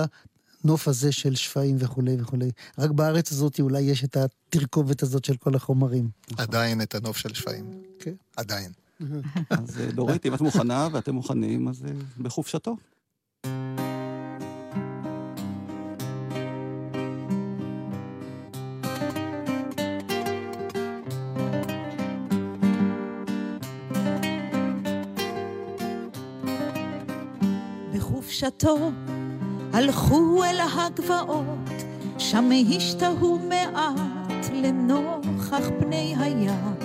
[0.64, 2.50] הנוף הזה של שפיים וכולי וכולי.
[2.78, 6.08] רק בארץ הזאת אולי יש את התרכובת הזאת של כל החומרים.
[6.38, 7.82] עדיין את הנוף של שפיים.
[7.98, 8.14] כן.
[8.36, 8.72] עדיין.
[9.50, 12.76] אז אה, דורית, אם את מוכנה ואתם מוכנים, אז אה, בחופשתו.
[27.94, 28.90] בחופשתו
[29.72, 31.84] הלכו אל הגבעות,
[32.18, 36.77] שם השתהו מעט לנוכח פני הים.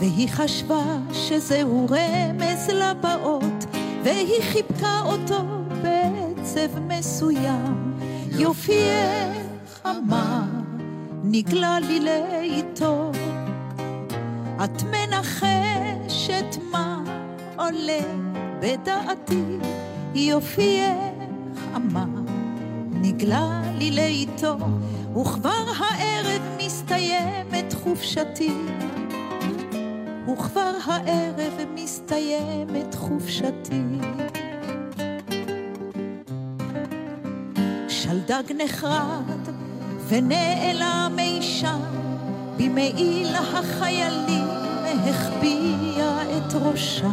[0.00, 3.64] והיא חשבה שזהו רמז לבאות,
[4.04, 5.42] והיא חיבקה אותו
[5.82, 7.98] בעצב מסוים.
[8.38, 10.42] יופייך אמר,
[11.24, 13.10] נגלה לי לאיתו,
[14.64, 17.02] את מנחשת מה
[17.56, 18.00] עולה
[18.60, 19.44] בדעתי,
[20.14, 20.96] יופייך
[21.76, 22.20] אמר,
[22.90, 24.56] נגלה לי לאיתו,
[25.20, 28.52] וכבר הערב מסתיימת חופשתי.
[30.28, 33.82] וכבר הערב מסתיימת חופשתי.
[37.88, 39.48] שלדג נחרד
[40.08, 41.80] ונעלם אי שם,
[42.56, 44.48] במעיל החיילים
[44.84, 47.12] החביע את ראשה.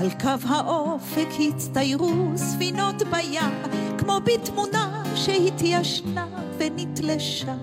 [0.00, 3.62] על קו האופק הצטיירו ספינות בים,
[3.98, 6.26] כמו בתמונה שהתיישנה
[6.58, 7.54] ונתלשה.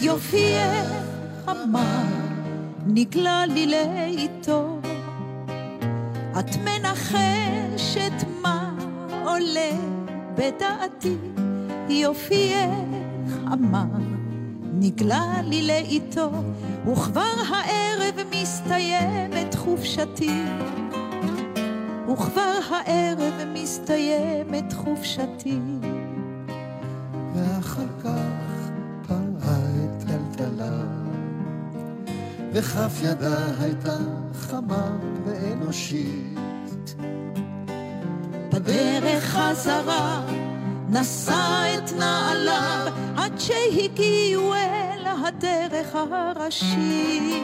[0.00, 0.92] יופייך
[1.48, 2.25] אמר,
[2.88, 4.78] נגלה לי לאיתו.
[6.38, 8.74] את מנחשת מה
[9.24, 9.70] עולה
[10.34, 11.16] בדעתי
[11.88, 13.84] יופייך אמר.
[14.78, 16.30] נגלה לי לאיתו,
[16.92, 20.42] וכבר הערב מסתיימת חופשתי.
[22.12, 25.58] וכבר הערב מסתיימת חופשתי.
[27.34, 28.45] ואחר כך
[32.58, 33.96] וכף ידה הייתה
[34.34, 36.94] חמה ואנושית.
[38.52, 40.26] בדרך חזרה
[40.88, 47.42] נשא את נעליו עד שהגיעו אל הדרך הראשית.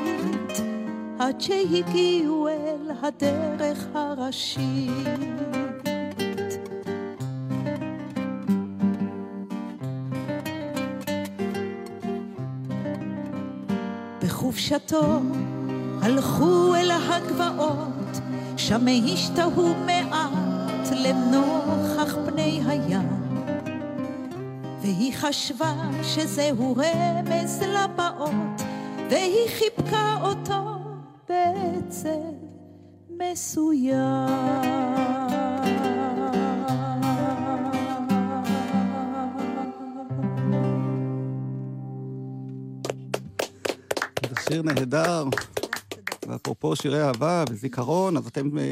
[1.18, 5.71] עד שהגיעו אל הדרך הראשית.
[14.72, 15.20] בחופשתו
[16.02, 18.20] הלכו אל הגבעות,
[18.56, 23.08] שם השתהו מעט לנוכח פני הים.
[24.80, 28.62] והיא חשבה שזהו רמז לבאות,
[29.10, 30.78] והיא חיבקה אותו
[31.28, 32.08] בעצב
[33.10, 35.01] מסוים.
[44.52, 45.24] שיר נהדר.
[46.28, 48.62] ואפרופו שירי אהבה וזיכרון, אז אתם אה,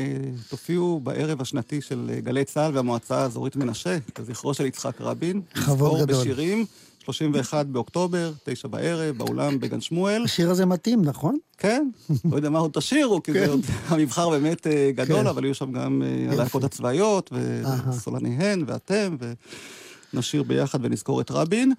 [0.48, 5.40] תופיעו בערב השנתי של אה, גלי צה"ל והמועצה האזורית מנשה, לזכרו של יצחק רבין.
[5.56, 6.20] לזכור גדול.
[6.20, 6.64] בשירים,
[7.04, 10.22] 31 באוקטובר, תשע בערב, באולם בגן שמואל.
[10.24, 11.38] השיר הזה מתאים, נכון?
[11.58, 11.88] כן,
[12.30, 15.26] לא יודע מה עוד תשירו, כי זה עוד, המבחר באמת אה, גדול, כן.
[15.26, 16.02] אבל יהיו שם גם.
[16.32, 17.32] הלהקות הצבאיות.
[17.88, 19.16] וסולניהן, ואתם,
[20.14, 21.72] ונשיר ביחד ונזכור את רבין.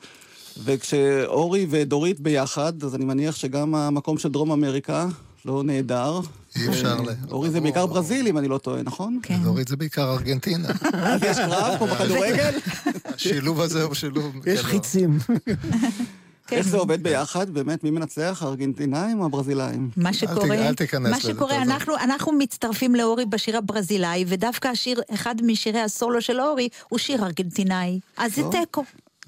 [0.63, 5.07] וכשאורי ודורית ביחד, אז אני מניח שגם המקום של דרום אמריקה
[5.45, 6.19] לא נהדר.
[6.55, 9.19] אי אפשר ל- אורי זה בעיקר ברזיל, אם אני לא טועה, נכון?
[9.23, 9.37] כן.
[9.43, 10.67] דורית זה בעיקר ארגנטינה.
[10.93, 12.53] אז יש קרב, כמו בכדורגל?
[13.15, 14.47] השילוב הזה הוא שילוב...
[14.47, 15.17] יש חיצים.
[16.51, 17.49] איך זה עובד ביחד?
[17.49, 19.89] באמת, מי מנצח, הארגנטינאים או הברזילאים?
[19.97, 21.69] מה שקורה, אל תיכנס מה לזה, שקורה, תעזוב.
[21.71, 27.25] אנחנו, אנחנו מצטרפים לאורי בשיר הברזילאי, ודווקא השיר, אחד משירי הסולו של אורי, הוא שיר
[27.25, 27.99] ארגנטינאי.
[28.17, 28.41] אז זה.
[28.51, 28.83] תיקו.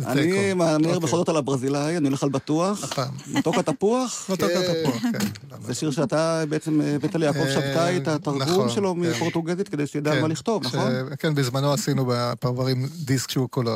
[0.08, 0.54] אני.
[0.54, 1.00] מהמר אוקיי.
[1.00, 2.94] בכל זאת על הברזילאי, אני הולך על בטוח.
[3.28, 4.26] מתוק התפוח.
[4.30, 4.84] אותו כן.
[4.84, 5.26] תפוח, כן.
[5.62, 9.00] זה שיר שאתה בעצם הבאת ליעקב אה, שבתאי את התרגום נכון, שלו כן.
[9.00, 10.92] מפורטוגזית כדי שידע כן, מה לכתוב, נכון?
[11.20, 13.72] כן, בזמנו עשינו בפרברים דיסק שהוא כולו,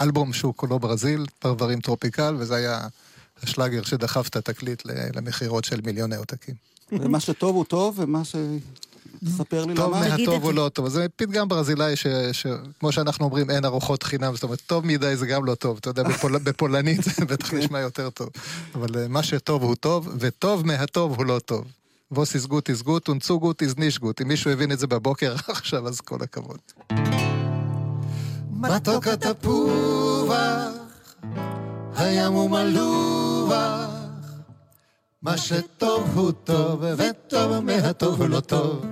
[0.00, 2.86] אלבום שהוא כולו ברזיל, פרברים טרופיקל, וזה היה
[3.42, 4.82] השלאגר שדחף את התקליט
[5.14, 6.54] למכירות של מיליוני עותקים.
[6.92, 8.36] ומה שטוב הוא טוב, ומה ש...
[9.24, 10.10] תספר לי טוב למה.
[10.10, 10.52] תגיד מהטוב זה.
[10.52, 10.88] לא טוב.
[10.88, 15.26] זה פתגם ברזילאי ש- שכמו שאנחנו אומרים, אין ארוחות חינם, זאת אומרת, טוב מדי זה
[15.26, 15.76] גם לא טוב.
[15.80, 18.28] אתה יודע, בפול- בפולנית זה בטח נשמע יותר טוב.
[18.74, 21.64] אבל אה, מה שטוב הוא טוב, וטוב מהטוב הוא לא טוב.
[22.12, 24.20] ווסיס גוט איז גוט, ונצו גוט איז ניש גוט.
[24.20, 26.58] אם מישהו הבין את זה בבוקר עכשיו, אז כל הכבוד.
[28.52, 30.32] מתוק התפוח,
[31.96, 33.90] הים הוא מלוח,
[35.22, 38.86] מה שטוב הוא טוב, וטוב מהטוב הוא לא טוב.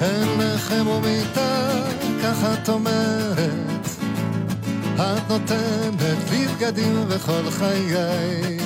[0.00, 1.82] אין לחם ומיטה,
[2.22, 3.86] ככה את אומרת,
[4.94, 8.58] את נותנת לי בגדים וכל חיי.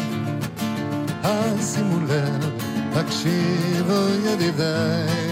[1.22, 2.51] אז שימו לב,
[2.95, 5.30] תקשיבו ידידיי.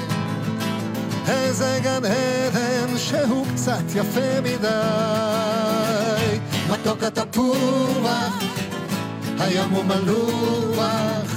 [1.29, 4.73] איזה גן עדן שהוא קצת יפה מדי.
[6.71, 8.52] מתוק התפוח,
[9.39, 11.37] הים הוא מלוח,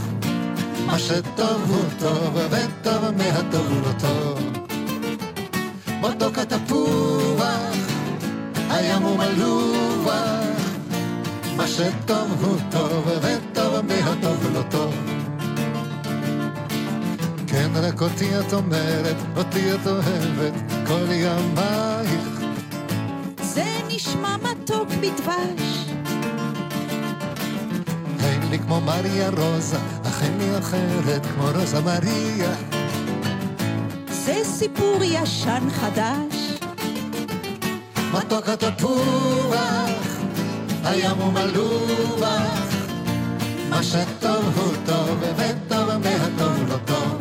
[0.85, 4.39] מה שטוב הוא טוב, וטוב מהטוב הוא לא טוב.
[6.01, 7.75] מתוק התפוח,
[8.69, 10.13] הים הוא מלוח,
[11.57, 14.93] מה שטוב הוא טוב, וטוב מהטוב הוא לא טוב.
[17.47, 20.53] כן, רק אותי את אומרת, אותי את אוהבת,
[20.87, 22.39] כל ימייך.
[23.41, 25.84] זה נשמע מתוק בדבש.
[28.25, 32.55] אין לי כמו מריה רוזה, אך אין לי אחרת כמו רוזה מריה.
[34.09, 36.59] זה סיפור ישן חדש.
[38.13, 39.55] מתוק התפוח,
[40.83, 42.75] הים הוא מלוח.
[43.69, 47.17] מה שטוב הוא טוב, וטוב מהטוב לא טוב.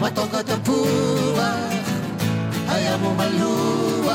[0.00, 1.40] מתוק התפוח,
[2.68, 4.10] הים הוא מלוח.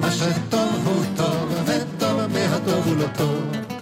[0.00, 3.75] מה שטוב הוא טוב, וטוב מהטוב הוא לא טוב.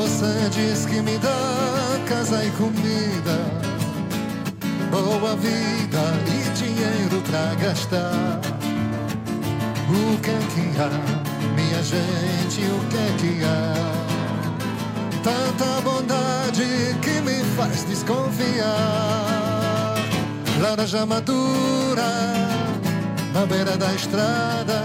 [0.00, 3.36] Você diz que me dá casa e comida,
[4.90, 8.40] boa vida e dinheiro pra gastar.
[9.90, 10.88] O que é que há,
[11.54, 13.74] minha gente, o que é que há?
[15.22, 18.66] Tanta bondade que me faz desconfiar.
[20.62, 22.08] laranja madura
[23.34, 24.82] na beira da estrada.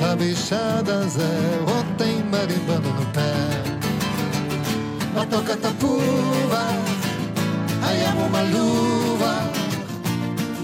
[0.00, 1.22] Tá bichada, Zé,
[1.66, 3.43] ou tem marimbando no pé.
[5.16, 6.64] A toca tapuva,
[7.84, 9.34] aí amo uma luva.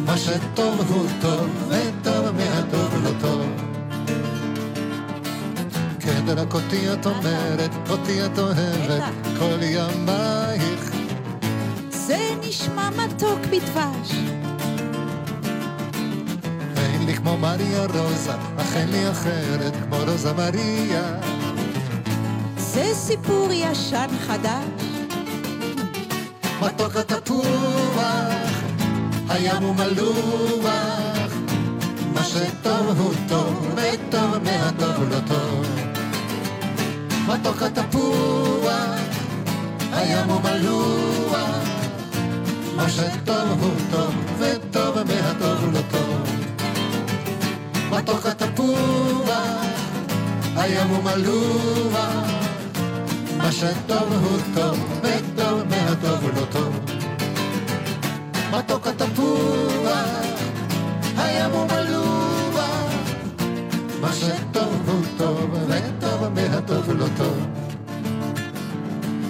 [0.06, 3.46] Mas é טוב הוא טוב, וטוב מהטוב לא טוב.
[6.00, 9.02] כן, רק אותי את אומרת, אותי את אוהבת,
[9.38, 10.90] כל ימייך.
[11.90, 14.12] זה נשמע מתוק בדבש.
[16.76, 21.39] אין לי כמו מריה רוזה, אך אין לי אחרת כמו רוזה מריה.
[22.72, 24.84] זה סיפור ישן חדש.
[26.60, 27.44] מתוק התפוח,
[29.28, 31.32] הים הוא מלוח.
[32.14, 35.66] מה שטוב הוא טוב, וטוב מהטוב לא טוב.
[37.26, 39.00] מתוק התפוח,
[39.92, 41.38] הים הוא מלוח.
[42.76, 46.20] מה שטוב הוא טוב, וטוב מהטוב לא טוב.
[47.90, 49.64] מתוק התפוח,
[50.56, 52.49] הים הוא מלוח.
[53.50, 56.80] מה שטוב הוא טוב, וטוב מהטוב לא טוב.
[58.50, 59.88] מתוק התפוח,
[61.16, 62.92] הים הוא מלוח.
[64.00, 67.46] מה שטוב הוא טוב, וטוב מהטוב לא טוב.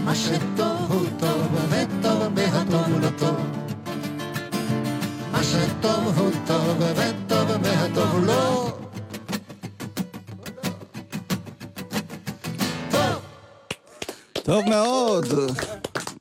[0.05, 3.37] מה שטוב הוא טוב, וטוב מהטוב לא טוב.
[5.33, 8.80] מה שטוב הוא טוב, וטוב מהטוב לא טוב.
[14.51, 15.26] טוב מאוד.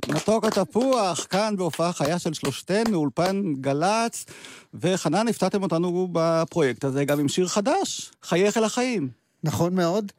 [0.09, 4.25] מתוק התפוח, כאן בהופעה חיה של שלושתנו, אולפן גל"צ,
[4.73, 9.09] וחנן, הפתעתם אותנו בפרויקט הזה גם עם שיר חדש, חייך אל החיים.
[9.43, 10.11] נכון מאוד.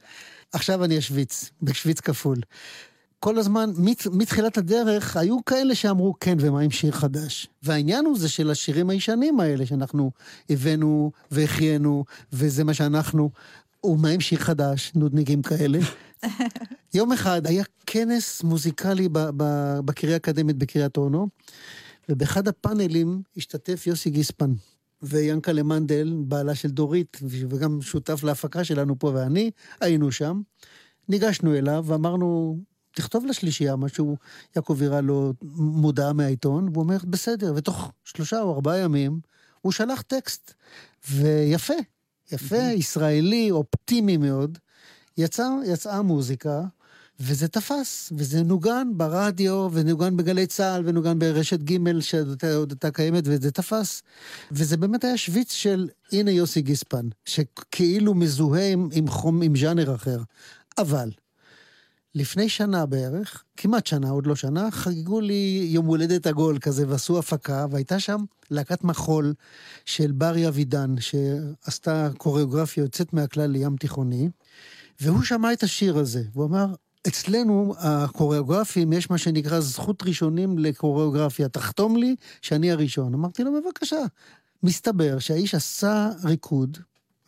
[0.53, 2.37] עכשיו אני אשוויץ, בשוויץ כפול.
[3.21, 7.49] כל הזמן, מת, מתחילת הדרך, היו כאלה שאמרו, כן, ומה עם שיר חדש?
[7.63, 10.11] והעניין הוא זה של השירים הישנים האלה שאנחנו
[10.51, 13.31] הבאנו והחיינו, וזה מה שאנחנו,
[13.85, 15.79] ומה עם שיר חדש, נודניקים כאלה?
[16.95, 19.09] יום אחד היה כנס מוזיקלי
[19.85, 21.29] בקריה האקדמית בקריית אונו,
[22.09, 24.53] ובאחד הפאנלים השתתף יוסי גיספן.
[25.03, 29.51] ויאנקלה מנדל, בעלה של דורית, וגם שותף להפקה שלנו פה ואני,
[29.81, 30.41] היינו שם.
[31.09, 32.59] ניגשנו אליו ואמרנו,
[32.95, 34.17] תכתוב לשלישייה משהו,
[34.57, 39.21] יעקב יראה לו מודעה מהעיתון, והוא אומר, בסדר, ותוך שלושה או ארבעה ימים
[39.61, 40.55] הוא שלח טקסט,
[41.11, 41.75] ויפה,
[42.33, 44.59] יפה, ישראלי, אופטימי מאוד.
[45.19, 46.61] יצא, יצאה מוזיקה,
[47.21, 53.51] וזה תפס, וזה נוגן ברדיו, ונוגן בגלי צה"ל, ונוגן ברשת ג' שעוד הייתה קיימת, וזה
[53.51, 54.03] תפס.
[54.53, 59.95] וזה באמת היה שוויץ של, הנה יוסי גיספן, שכאילו מזוהה עם, עם חום, עם ז'אנר
[59.95, 60.19] אחר.
[60.79, 61.11] אבל,
[62.15, 67.19] לפני שנה בערך, כמעט שנה, עוד לא שנה, חגגו לי יום הולדת עגול כזה, ועשו
[67.19, 69.35] הפקה, והייתה שם להקת מחול
[69.85, 74.29] של ברי אבידן, שעשתה קוריאוגרפיה יוצאת מהכלל לים תיכוני,
[75.01, 76.67] והוא שמע את השיר הזה, והוא אמר,
[77.09, 81.49] אצלנו, הקוריאוגרפים, יש מה שנקרא זכות ראשונים לקוריאוגרפיה.
[81.49, 83.15] תחתום לי שאני הראשון.
[83.15, 84.05] אמרתי לו, בבקשה.
[84.63, 86.79] מסתבר שהאיש עשה ריקוד,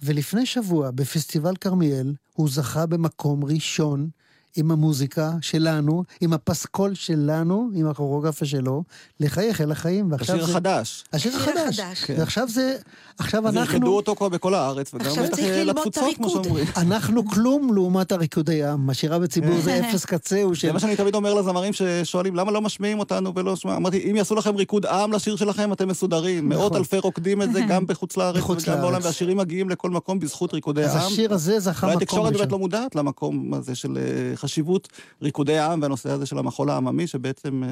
[0.03, 4.09] ולפני שבוע, בפסטיבל כרמיאל, הוא זכה במקום ראשון
[4.57, 8.83] עם המוזיקה שלנו, עם הפסקול שלנו, עם הקוריאוגרפיה שלו,
[9.21, 10.15] לחייך אל החיים.
[10.15, 10.53] השיר זה...
[10.53, 11.05] החדש.
[11.13, 11.81] השיר החדש.
[12.07, 12.15] כן.
[12.19, 12.77] ועכשיו זה...
[13.19, 13.61] עכשיו אנחנו...
[13.61, 16.31] וירקדו אותו כבר בכל הארץ, וגם בטח לתפוצות, כמו.
[16.31, 16.67] שאומרים.
[16.87, 18.91] אנחנו כלום לעומת הריקודי עם.
[18.91, 20.67] השירה בציבור זה אפס קצהו של...
[20.67, 23.81] זה מה שאני תמיד אומר לזמרים ששואלים, למה לא משמיעים אותנו ולא שומעים?
[23.81, 26.49] אמרתי, אם יעשו לכם ריקוד עם לשיר שלכם, אתם מסודרים.
[26.49, 26.77] מאות נכון.
[26.77, 29.01] אלפי רוקדים את זה גם בחוץ לארץ וגם בעולם.
[29.03, 31.03] והשירים מגיעים לכל מקום בזכות ריקודי אז עם.
[31.03, 32.39] השיר הזה זכה מקום והתקשורת ראשון.
[32.39, 34.89] באמת לא מודעת למקום הזה של אה, חשיבות
[35.23, 37.69] ריקודי העם והנושא הזה של המחול העממי, שבעצם אה,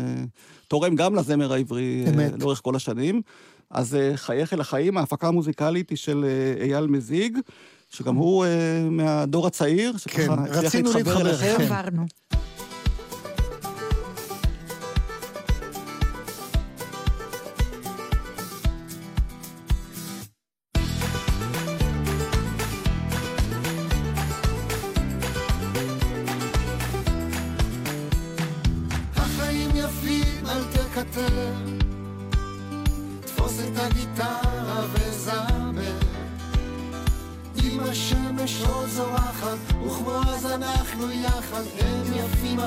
[0.69, 2.33] תורם גם לזמר העברי אה, אמת.
[2.41, 3.23] לאורך כל השנים.
[3.71, 6.25] אז אה, חייך אל החיים, ההפקה המוזיקלית היא של
[6.61, 7.39] אייל מזיג,
[7.91, 8.45] שגם הוא
[8.91, 11.57] מהדור הצעיר, שככה כן, הצליח רצינו להתחבר להתחבר, אליכם.
[11.59, 11.73] כן.
[11.73, 12.07] עברנו.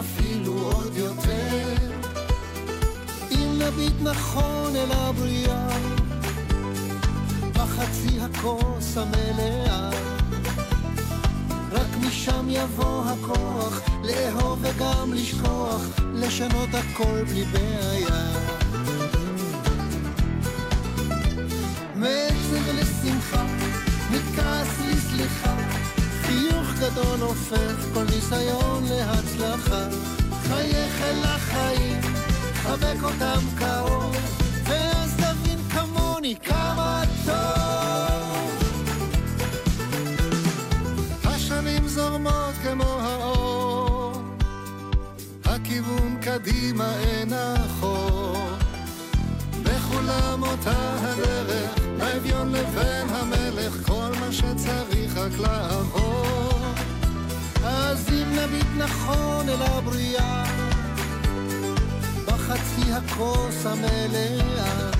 [0.03, 1.75] אפילו עוד יותר.
[3.31, 5.67] אם נביט נכון אל הבריאה,
[7.53, 9.89] בחצי הכוס המלאה.
[11.71, 15.81] רק משם יבוא הכוח, לאהוב וגם לשכוח,
[16.13, 18.27] לשנות הכל בלי בעיה.
[21.95, 23.45] מעצב לשמחה,
[24.11, 25.72] מכעס לסליחה,
[26.83, 29.87] גדול הופך כל ניסיון להצלחה.
[30.43, 32.01] חייך אל החיים,
[32.53, 34.15] חבק אותם קרוב,
[34.63, 38.63] ואז תבין כמוני כמה טוב.
[41.23, 44.13] השנים זורמות כמו האור,
[45.45, 48.49] הכיוון קדימה אין אחור.
[49.63, 56.42] בכולם אותה הדרך, האביון לבין המלך, כל מה שצריך רק לעבור.
[57.63, 60.43] אז אם נביט נכון אל הבריאה,
[62.25, 64.91] בחצי הכוס המלאה,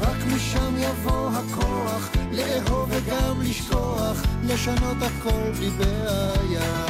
[0.00, 6.86] רק משם יבוא הכוח לאהוב וגם לשכוח, לשנות הכל בלי בעיה.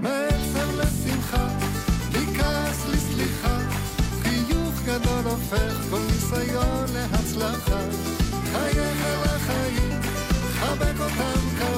[0.00, 1.48] מעצב לשמחה,
[2.10, 3.58] מכעס לסליחה,
[4.22, 7.99] חיוך גדול הופך כל ניסיון להצלחה.
[11.20, 11.69] חבק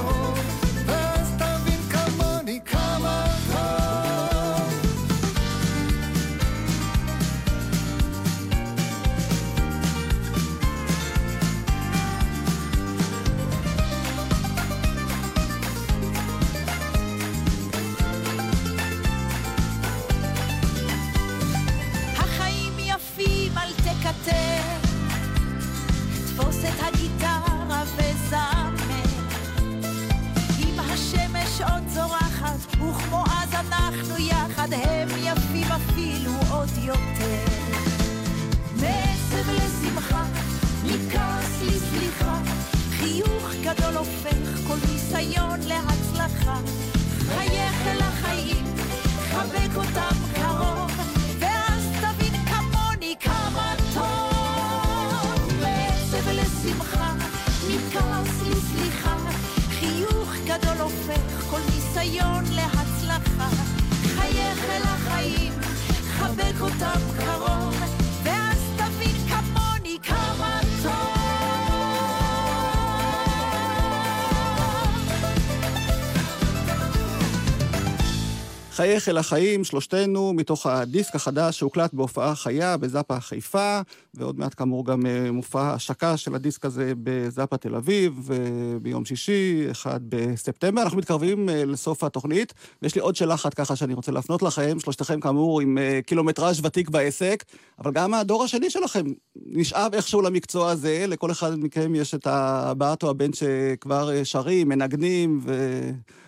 [78.82, 83.80] חייך אל החיים, שלושתנו, מתוך הדיסק החדש שהוקלט בהופעה חיה בזאפה חיפה,
[84.14, 88.38] ועוד מעט כאמור גם אה, מופע השקה של הדיסק הזה בזאפה תל אביב, אה,
[88.78, 90.82] ביום שישי, 1 בספטמבר.
[90.82, 94.80] אנחנו מתקרבים אה, לסוף התוכנית, ויש לי עוד שאלה אחת ככה שאני רוצה להפנות לכם,
[94.80, 97.44] שלושתכם כאמור עם קילומטראז' ותיק בעסק,
[97.78, 99.04] אבל גם הדור השני שלכם
[99.46, 105.40] נשאב איכשהו למקצוע הזה, לכל אחד מכם יש את הבת או הבן שכבר שרים, מנגנים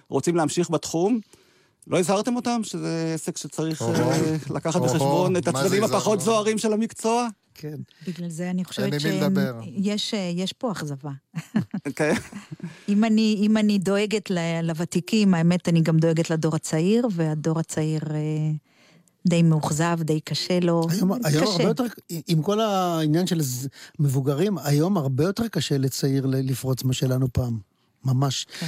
[0.08, 1.20] ורוצים להמשיך בתחום.
[1.86, 3.82] לא הזהרתם אותם שזה עסק שצריך.
[3.82, 5.84] אה, לקחת בחשבון את הצדדים?
[5.84, 7.28] הפחות זוהרים של המקצוע?
[7.54, 7.74] כן.
[8.08, 9.00] בגלל זה אני חושבת.
[9.00, 11.10] שיש יש פה אכזבה.
[11.96, 12.14] כן.
[12.88, 18.00] אם אני, אם אני דואגת ל- לוותיקים, האמת, אני גם דואגת לדור הצעיר, והדור הצעיר
[18.10, 18.16] אה,
[19.28, 20.86] די מאוכזב, די קשה לו.
[20.90, 21.52] היום, היום קשה.
[21.52, 21.84] הרבה יותר,
[22.28, 23.40] עם כל העניין של
[23.98, 27.58] מבוגרים, היום הרבה יותר קשה לצעיר ל- לפרוץ מה שלנו פעם.
[28.04, 28.46] ממש.
[28.60, 28.66] כן.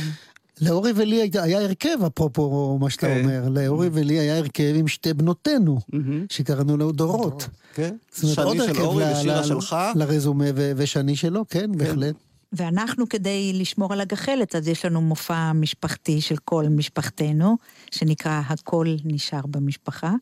[0.61, 3.21] לאורי ולי היה, היה הרכב, אפרופו מה שאתה כן.
[3.21, 3.49] אומר.
[3.49, 6.27] לאורי ולי היה הרכב עם שתי בנותינו, מהמם.
[6.31, 7.49] שקראנו לו דורות.
[7.75, 7.97] כן.
[8.13, 9.77] זאת אומרת, עוד שני של הרכב אורי ושירה שלך.
[9.95, 12.15] לרזומה ו- ושני שלו, כן, בהחלט.
[12.53, 17.57] ואנחנו, כדי לשמור על הגחלת, אז יש לנו מופע משפחתי של כל משפחתנו,
[17.91, 20.13] שנקרא הכל נשאר במשפחה,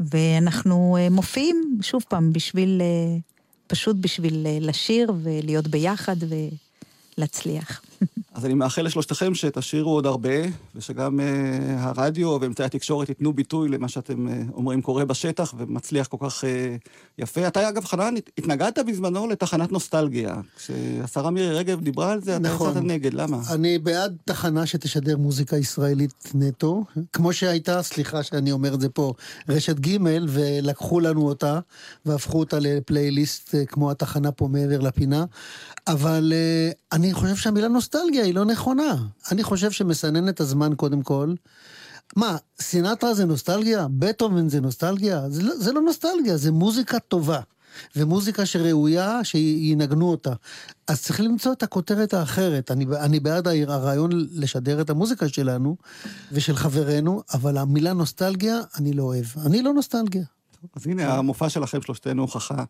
[0.00, 3.18] ואנחנו אה, מופיעים, שוב פעם, בשביל, אה,
[3.66, 6.16] פשוט בשביל אה, לשיר ולהיות ביחד
[7.18, 7.82] ולהצליח.
[8.34, 10.30] אז אני מאחל לשלושתכם שתשאירו עוד הרבה,
[10.74, 11.22] ושגם uh,
[11.78, 16.46] הרדיו ואמצעי התקשורת ייתנו ביטוי למה שאתם uh, אומרים קורה בשטח ומצליח כל כך uh,
[17.18, 17.48] יפה.
[17.48, 20.36] אתה, אגב, חנן, הת- התנגדת בזמנו לתחנת נוסטלגיה.
[20.56, 22.70] כשהשרה מירי רגב דיברה על זה, אתה נכון.
[22.70, 23.38] יצאת נגד, למה?
[23.50, 29.12] אני בעד תחנה שתשדר מוזיקה ישראלית נטו, כמו שהייתה, סליחה שאני אומר את זה פה,
[29.48, 29.96] רשת ג'
[30.28, 31.60] ולקחו לנו אותה
[32.06, 35.24] והפכו אותה לפלייליסט כמו התחנה פה מעבר לפינה,
[35.86, 38.96] אבל אה, אני חושב שהמילה נוסטלגיה היא לא נכונה.
[39.32, 41.34] אני חושב שמסננת הזמן קודם כל.
[42.16, 43.86] מה, סינטרה זה נוסטלגיה?
[43.90, 45.30] בטהובן זה נוסטלגיה?
[45.30, 47.40] זה לא, זה לא נוסטלגיה, זה מוזיקה טובה.
[47.96, 50.32] ומוזיקה שראויה שינגנו אותה.
[50.86, 52.70] אז צריך למצוא את הכותרת האחרת.
[52.70, 55.76] אני, אני בעד הרעיון לשדר את המוזיקה שלנו
[56.32, 59.26] ושל חברינו, אבל המילה נוסטלגיה, אני לא אוהב.
[59.46, 60.24] אני לא נוסטלגיה.
[60.76, 62.64] אז הנה, המופע שלכם, שלושתנו, הוכחה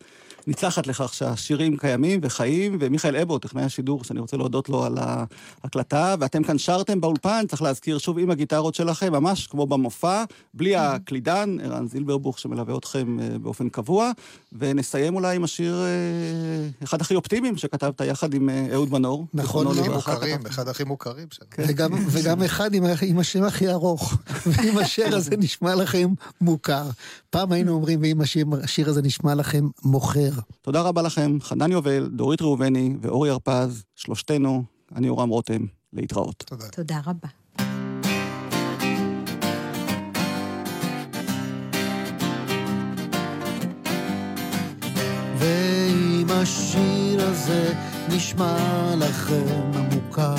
[0.47, 6.15] ניצחת לכך שהשירים קיימים וחיים, ומיכאל אבו, טכנאי השידור, שאני רוצה להודות לו על ההקלטה,
[6.19, 10.23] ואתם כאן שרתם באולפן, צריך להזכיר שוב עם הגיטרות שלכם, ממש כמו במופע,
[10.53, 14.11] בלי הקלידן, ערן זילברבוך שמלווה אתכם אה, באופן קבוע,
[14.53, 19.25] ונסיים אולי עם השיר, אה, אחד הכי אופטימיים שכתבת יחד עם אה, אהוד מנור.
[19.33, 19.67] נכון.
[19.67, 20.45] לברכה, מוכרים.
[20.45, 21.69] אחד הכי מוכרים שלנו.
[21.69, 24.17] וגם, וגם אחד עם, השם הכי ארוך.
[24.47, 26.09] ואם השיר הזה נשמע לכם
[26.41, 26.89] מוכר.
[27.29, 30.29] פעם היינו אומרים, ואם השיר, השיר הזה נשמע לכם מוכר.
[30.61, 34.63] תודה רבה לכם, חנן יובל, דורית ראובני ואורי הרפז, שלושתנו,
[34.95, 36.43] אני אורם רותם, להתראות.
[36.47, 36.67] תודה.
[36.67, 37.27] תודה רבה.
[45.37, 47.73] ואם השיר הזה
[48.09, 50.35] נשמע לכם מוכר,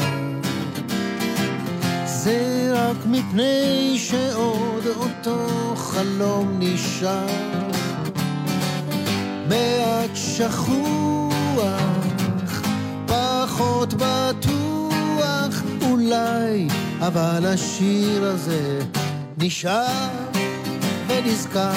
[2.23, 5.47] זה רק מפני שעוד אותו
[5.77, 7.27] חלום נשאר.
[9.49, 11.63] מעט שכוח,
[13.07, 16.69] פחות בטוח, אולי,
[17.01, 18.79] אבל השיר הזה
[19.39, 20.09] נשאר
[21.07, 21.73] ונזכר,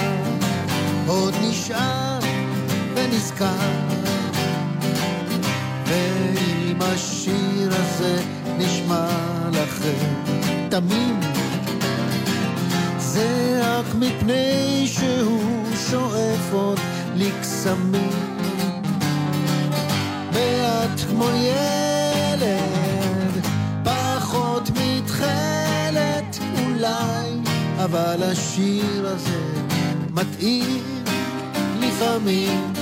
[1.08, 2.20] עוד נשאר
[2.96, 3.70] ונזכר.
[5.86, 8.22] ואם השיר הזה
[8.58, 9.33] נשמע
[10.74, 11.20] תמים,
[12.98, 16.80] זה רק מפני שהוא שואף עוד
[17.16, 18.12] לקסמים.
[20.32, 22.52] מעט כמו ילד,
[23.84, 27.30] פחות מתכלת אולי,
[27.78, 29.42] אבל השיר הזה
[30.14, 30.84] מתאים
[31.80, 32.74] לפעמים,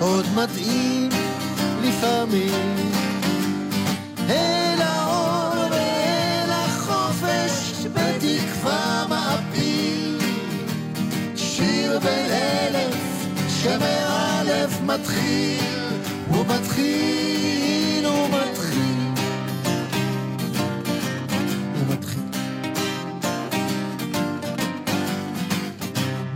[0.00, 1.08] עוד מתאים
[1.82, 2.93] לפעמים.
[11.94, 15.60] שיר בן אלף, שמאלף מתחיל,
[16.28, 19.08] הוא מתחיל, הוא מתחיל.
[21.74, 22.22] הוא מתחיל.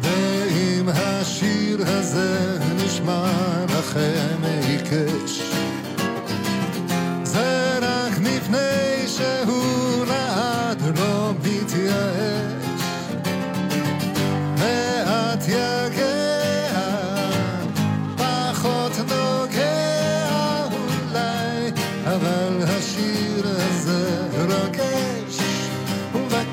[0.02, 3.30] ואם השיר הזה נשמע
[3.78, 4.36] לכם
[4.68, 5.27] עיקש,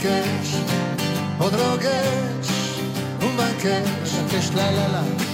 [0.06, 0.58] ומבקש,
[1.38, 2.49] עוד רוגש
[3.20, 4.14] ומבקש.
[4.14, 5.24] מבקש לה לה לה.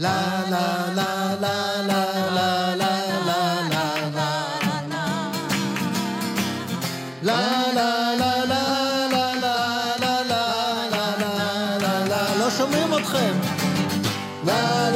[0.00, 0.16] la
[0.48, 0.64] la
[0.96, 1.56] la la
[1.88, 2.02] la
[2.36, 3.00] la la
[12.60, 13.34] שומעים אתכם.
[14.46, 14.89] לה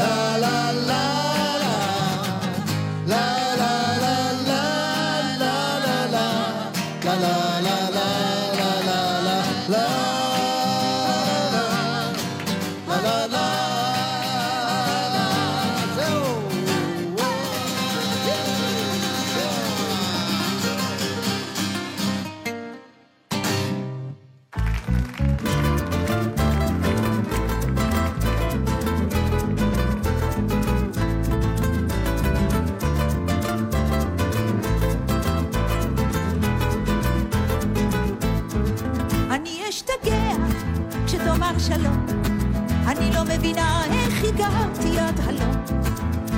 [44.44, 45.54] הגעתי עד הלום.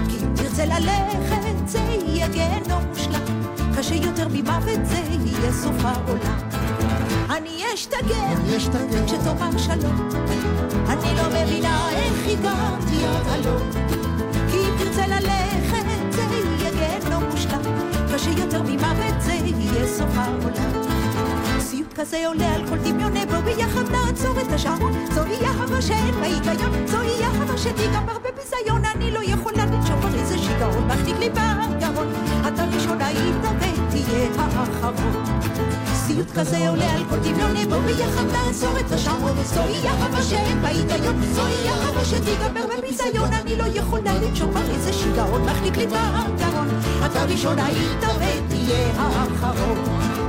[0.08, 3.24] כי אם תרצה ללכת זה יהיה גיהנום מושלם.
[3.76, 6.38] קשה יותר ממוות זה יהיה סוף העולם.
[7.30, 10.08] אני אשתגע כשתאמר שלום.
[10.88, 13.70] אני לא מבינה איך הגעתי עד הלום.
[14.50, 17.62] כי אם תרצה ללכת זה יהיה גיהנום מושלם.
[18.14, 20.95] קשה יותר ממוות זה יהיה סוף העולם.
[21.96, 26.86] כזה עולה על כל דמיוני בו ביחד נעצור את השעון זוהי אהבה שאין בה היגיון
[26.86, 28.84] זוהי אהבה שתיגמר בביזיון.
[28.94, 32.12] אני לא יכולה לנשום על איזה שיגעון מחליק לי בגרון
[32.48, 35.24] אתה ראשון היית ותהיה האחרון.
[35.94, 40.68] סיוט כזה עולה על כל דמיוני בו ביחד נעצור את השעון זוהי אהבה שאין בה
[40.68, 43.32] היגיון זוהי אהבה שתיגמר בביזיון.
[43.32, 46.68] אני לא יכולה לנשום על איזה שיגעון מחליק לי בגרון
[47.06, 50.25] אתה ראשון היית ותהיה האחרון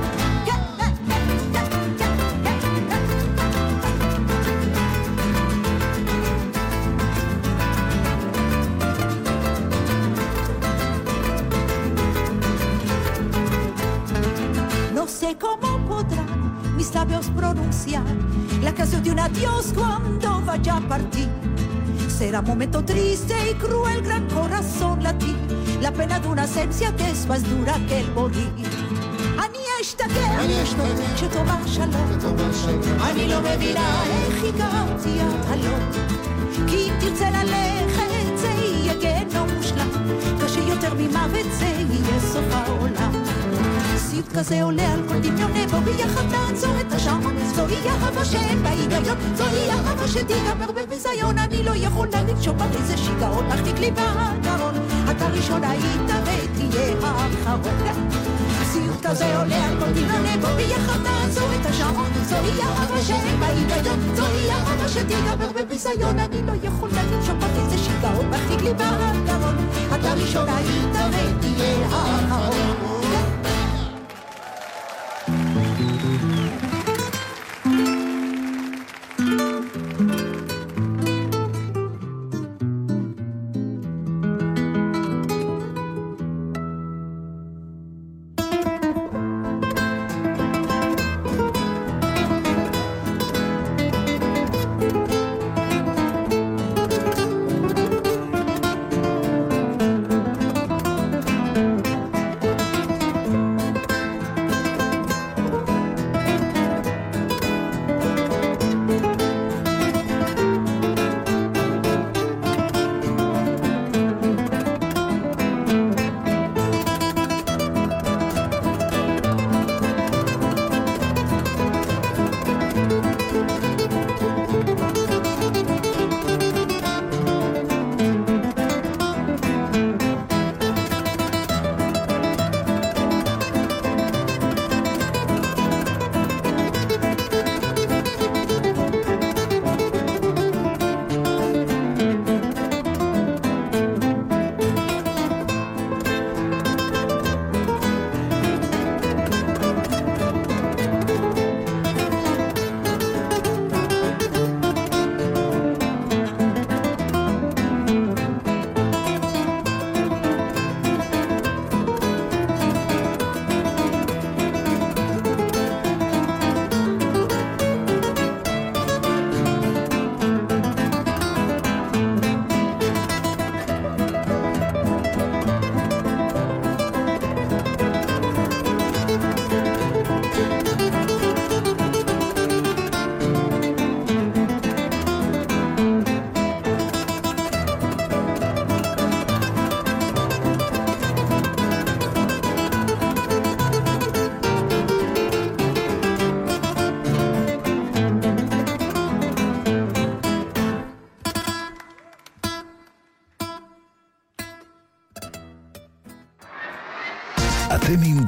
[16.98, 18.02] labios pronunciar
[18.60, 21.28] la canción de un adiós cuando vaya a partir.
[22.18, 25.38] Será momento triste y cruel, gran corazón latir.
[25.80, 28.52] La pena de una ausencia que es más dura que el morir.
[29.38, 30.38] אני אשתגע
[31.14, 32.36] כשתאמר שלום,
[33.00, 35.82] אני לא מבינה איך הגעתי עד הלום.
[36.66, 39.90] כי אם תרצה ללכת זה יהיה גיהנום מושלם,
[40.42, 43.27] קשה יותר ממוות זה יהיה סוף העולם.
[44.18, 47.36] סיוט כזה עולה על כל דמיוני בו ביחד נעצור את השעון?
[47.54, 51.38] זוהי אהבה שאין בה היגיון זוהי אהבה שתיגמר בביזיון.
[51.38, 54.74] אני לא יכולה לנשום על איזה שיגעון מחזיק לי בגרון
[55.10, 57.98] אתה ראשון היית ותהיה האחרון.
[58.64, 62.10] סיוט כזה עולה על כל דמיוני בו ביחד נעצור את השעון?
[62.28, 66.18] זוהי אהבה שאין בה היגיון זוהי אהבה שתיגמר בביזיון.
[66.18, 69.26] אני לא יכולה לנשום על איזה שיגעון מחזיק לי בגרון
[69.94, 72.97] אתה ראשון היית ותהיה האחרון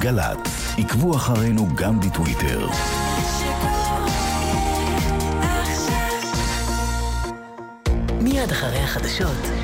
[0.01, 2.67] גל"צ, עקבו אחרינו גם בטוויטר.
[8.21, 9.60] מיד אחרי החדשות,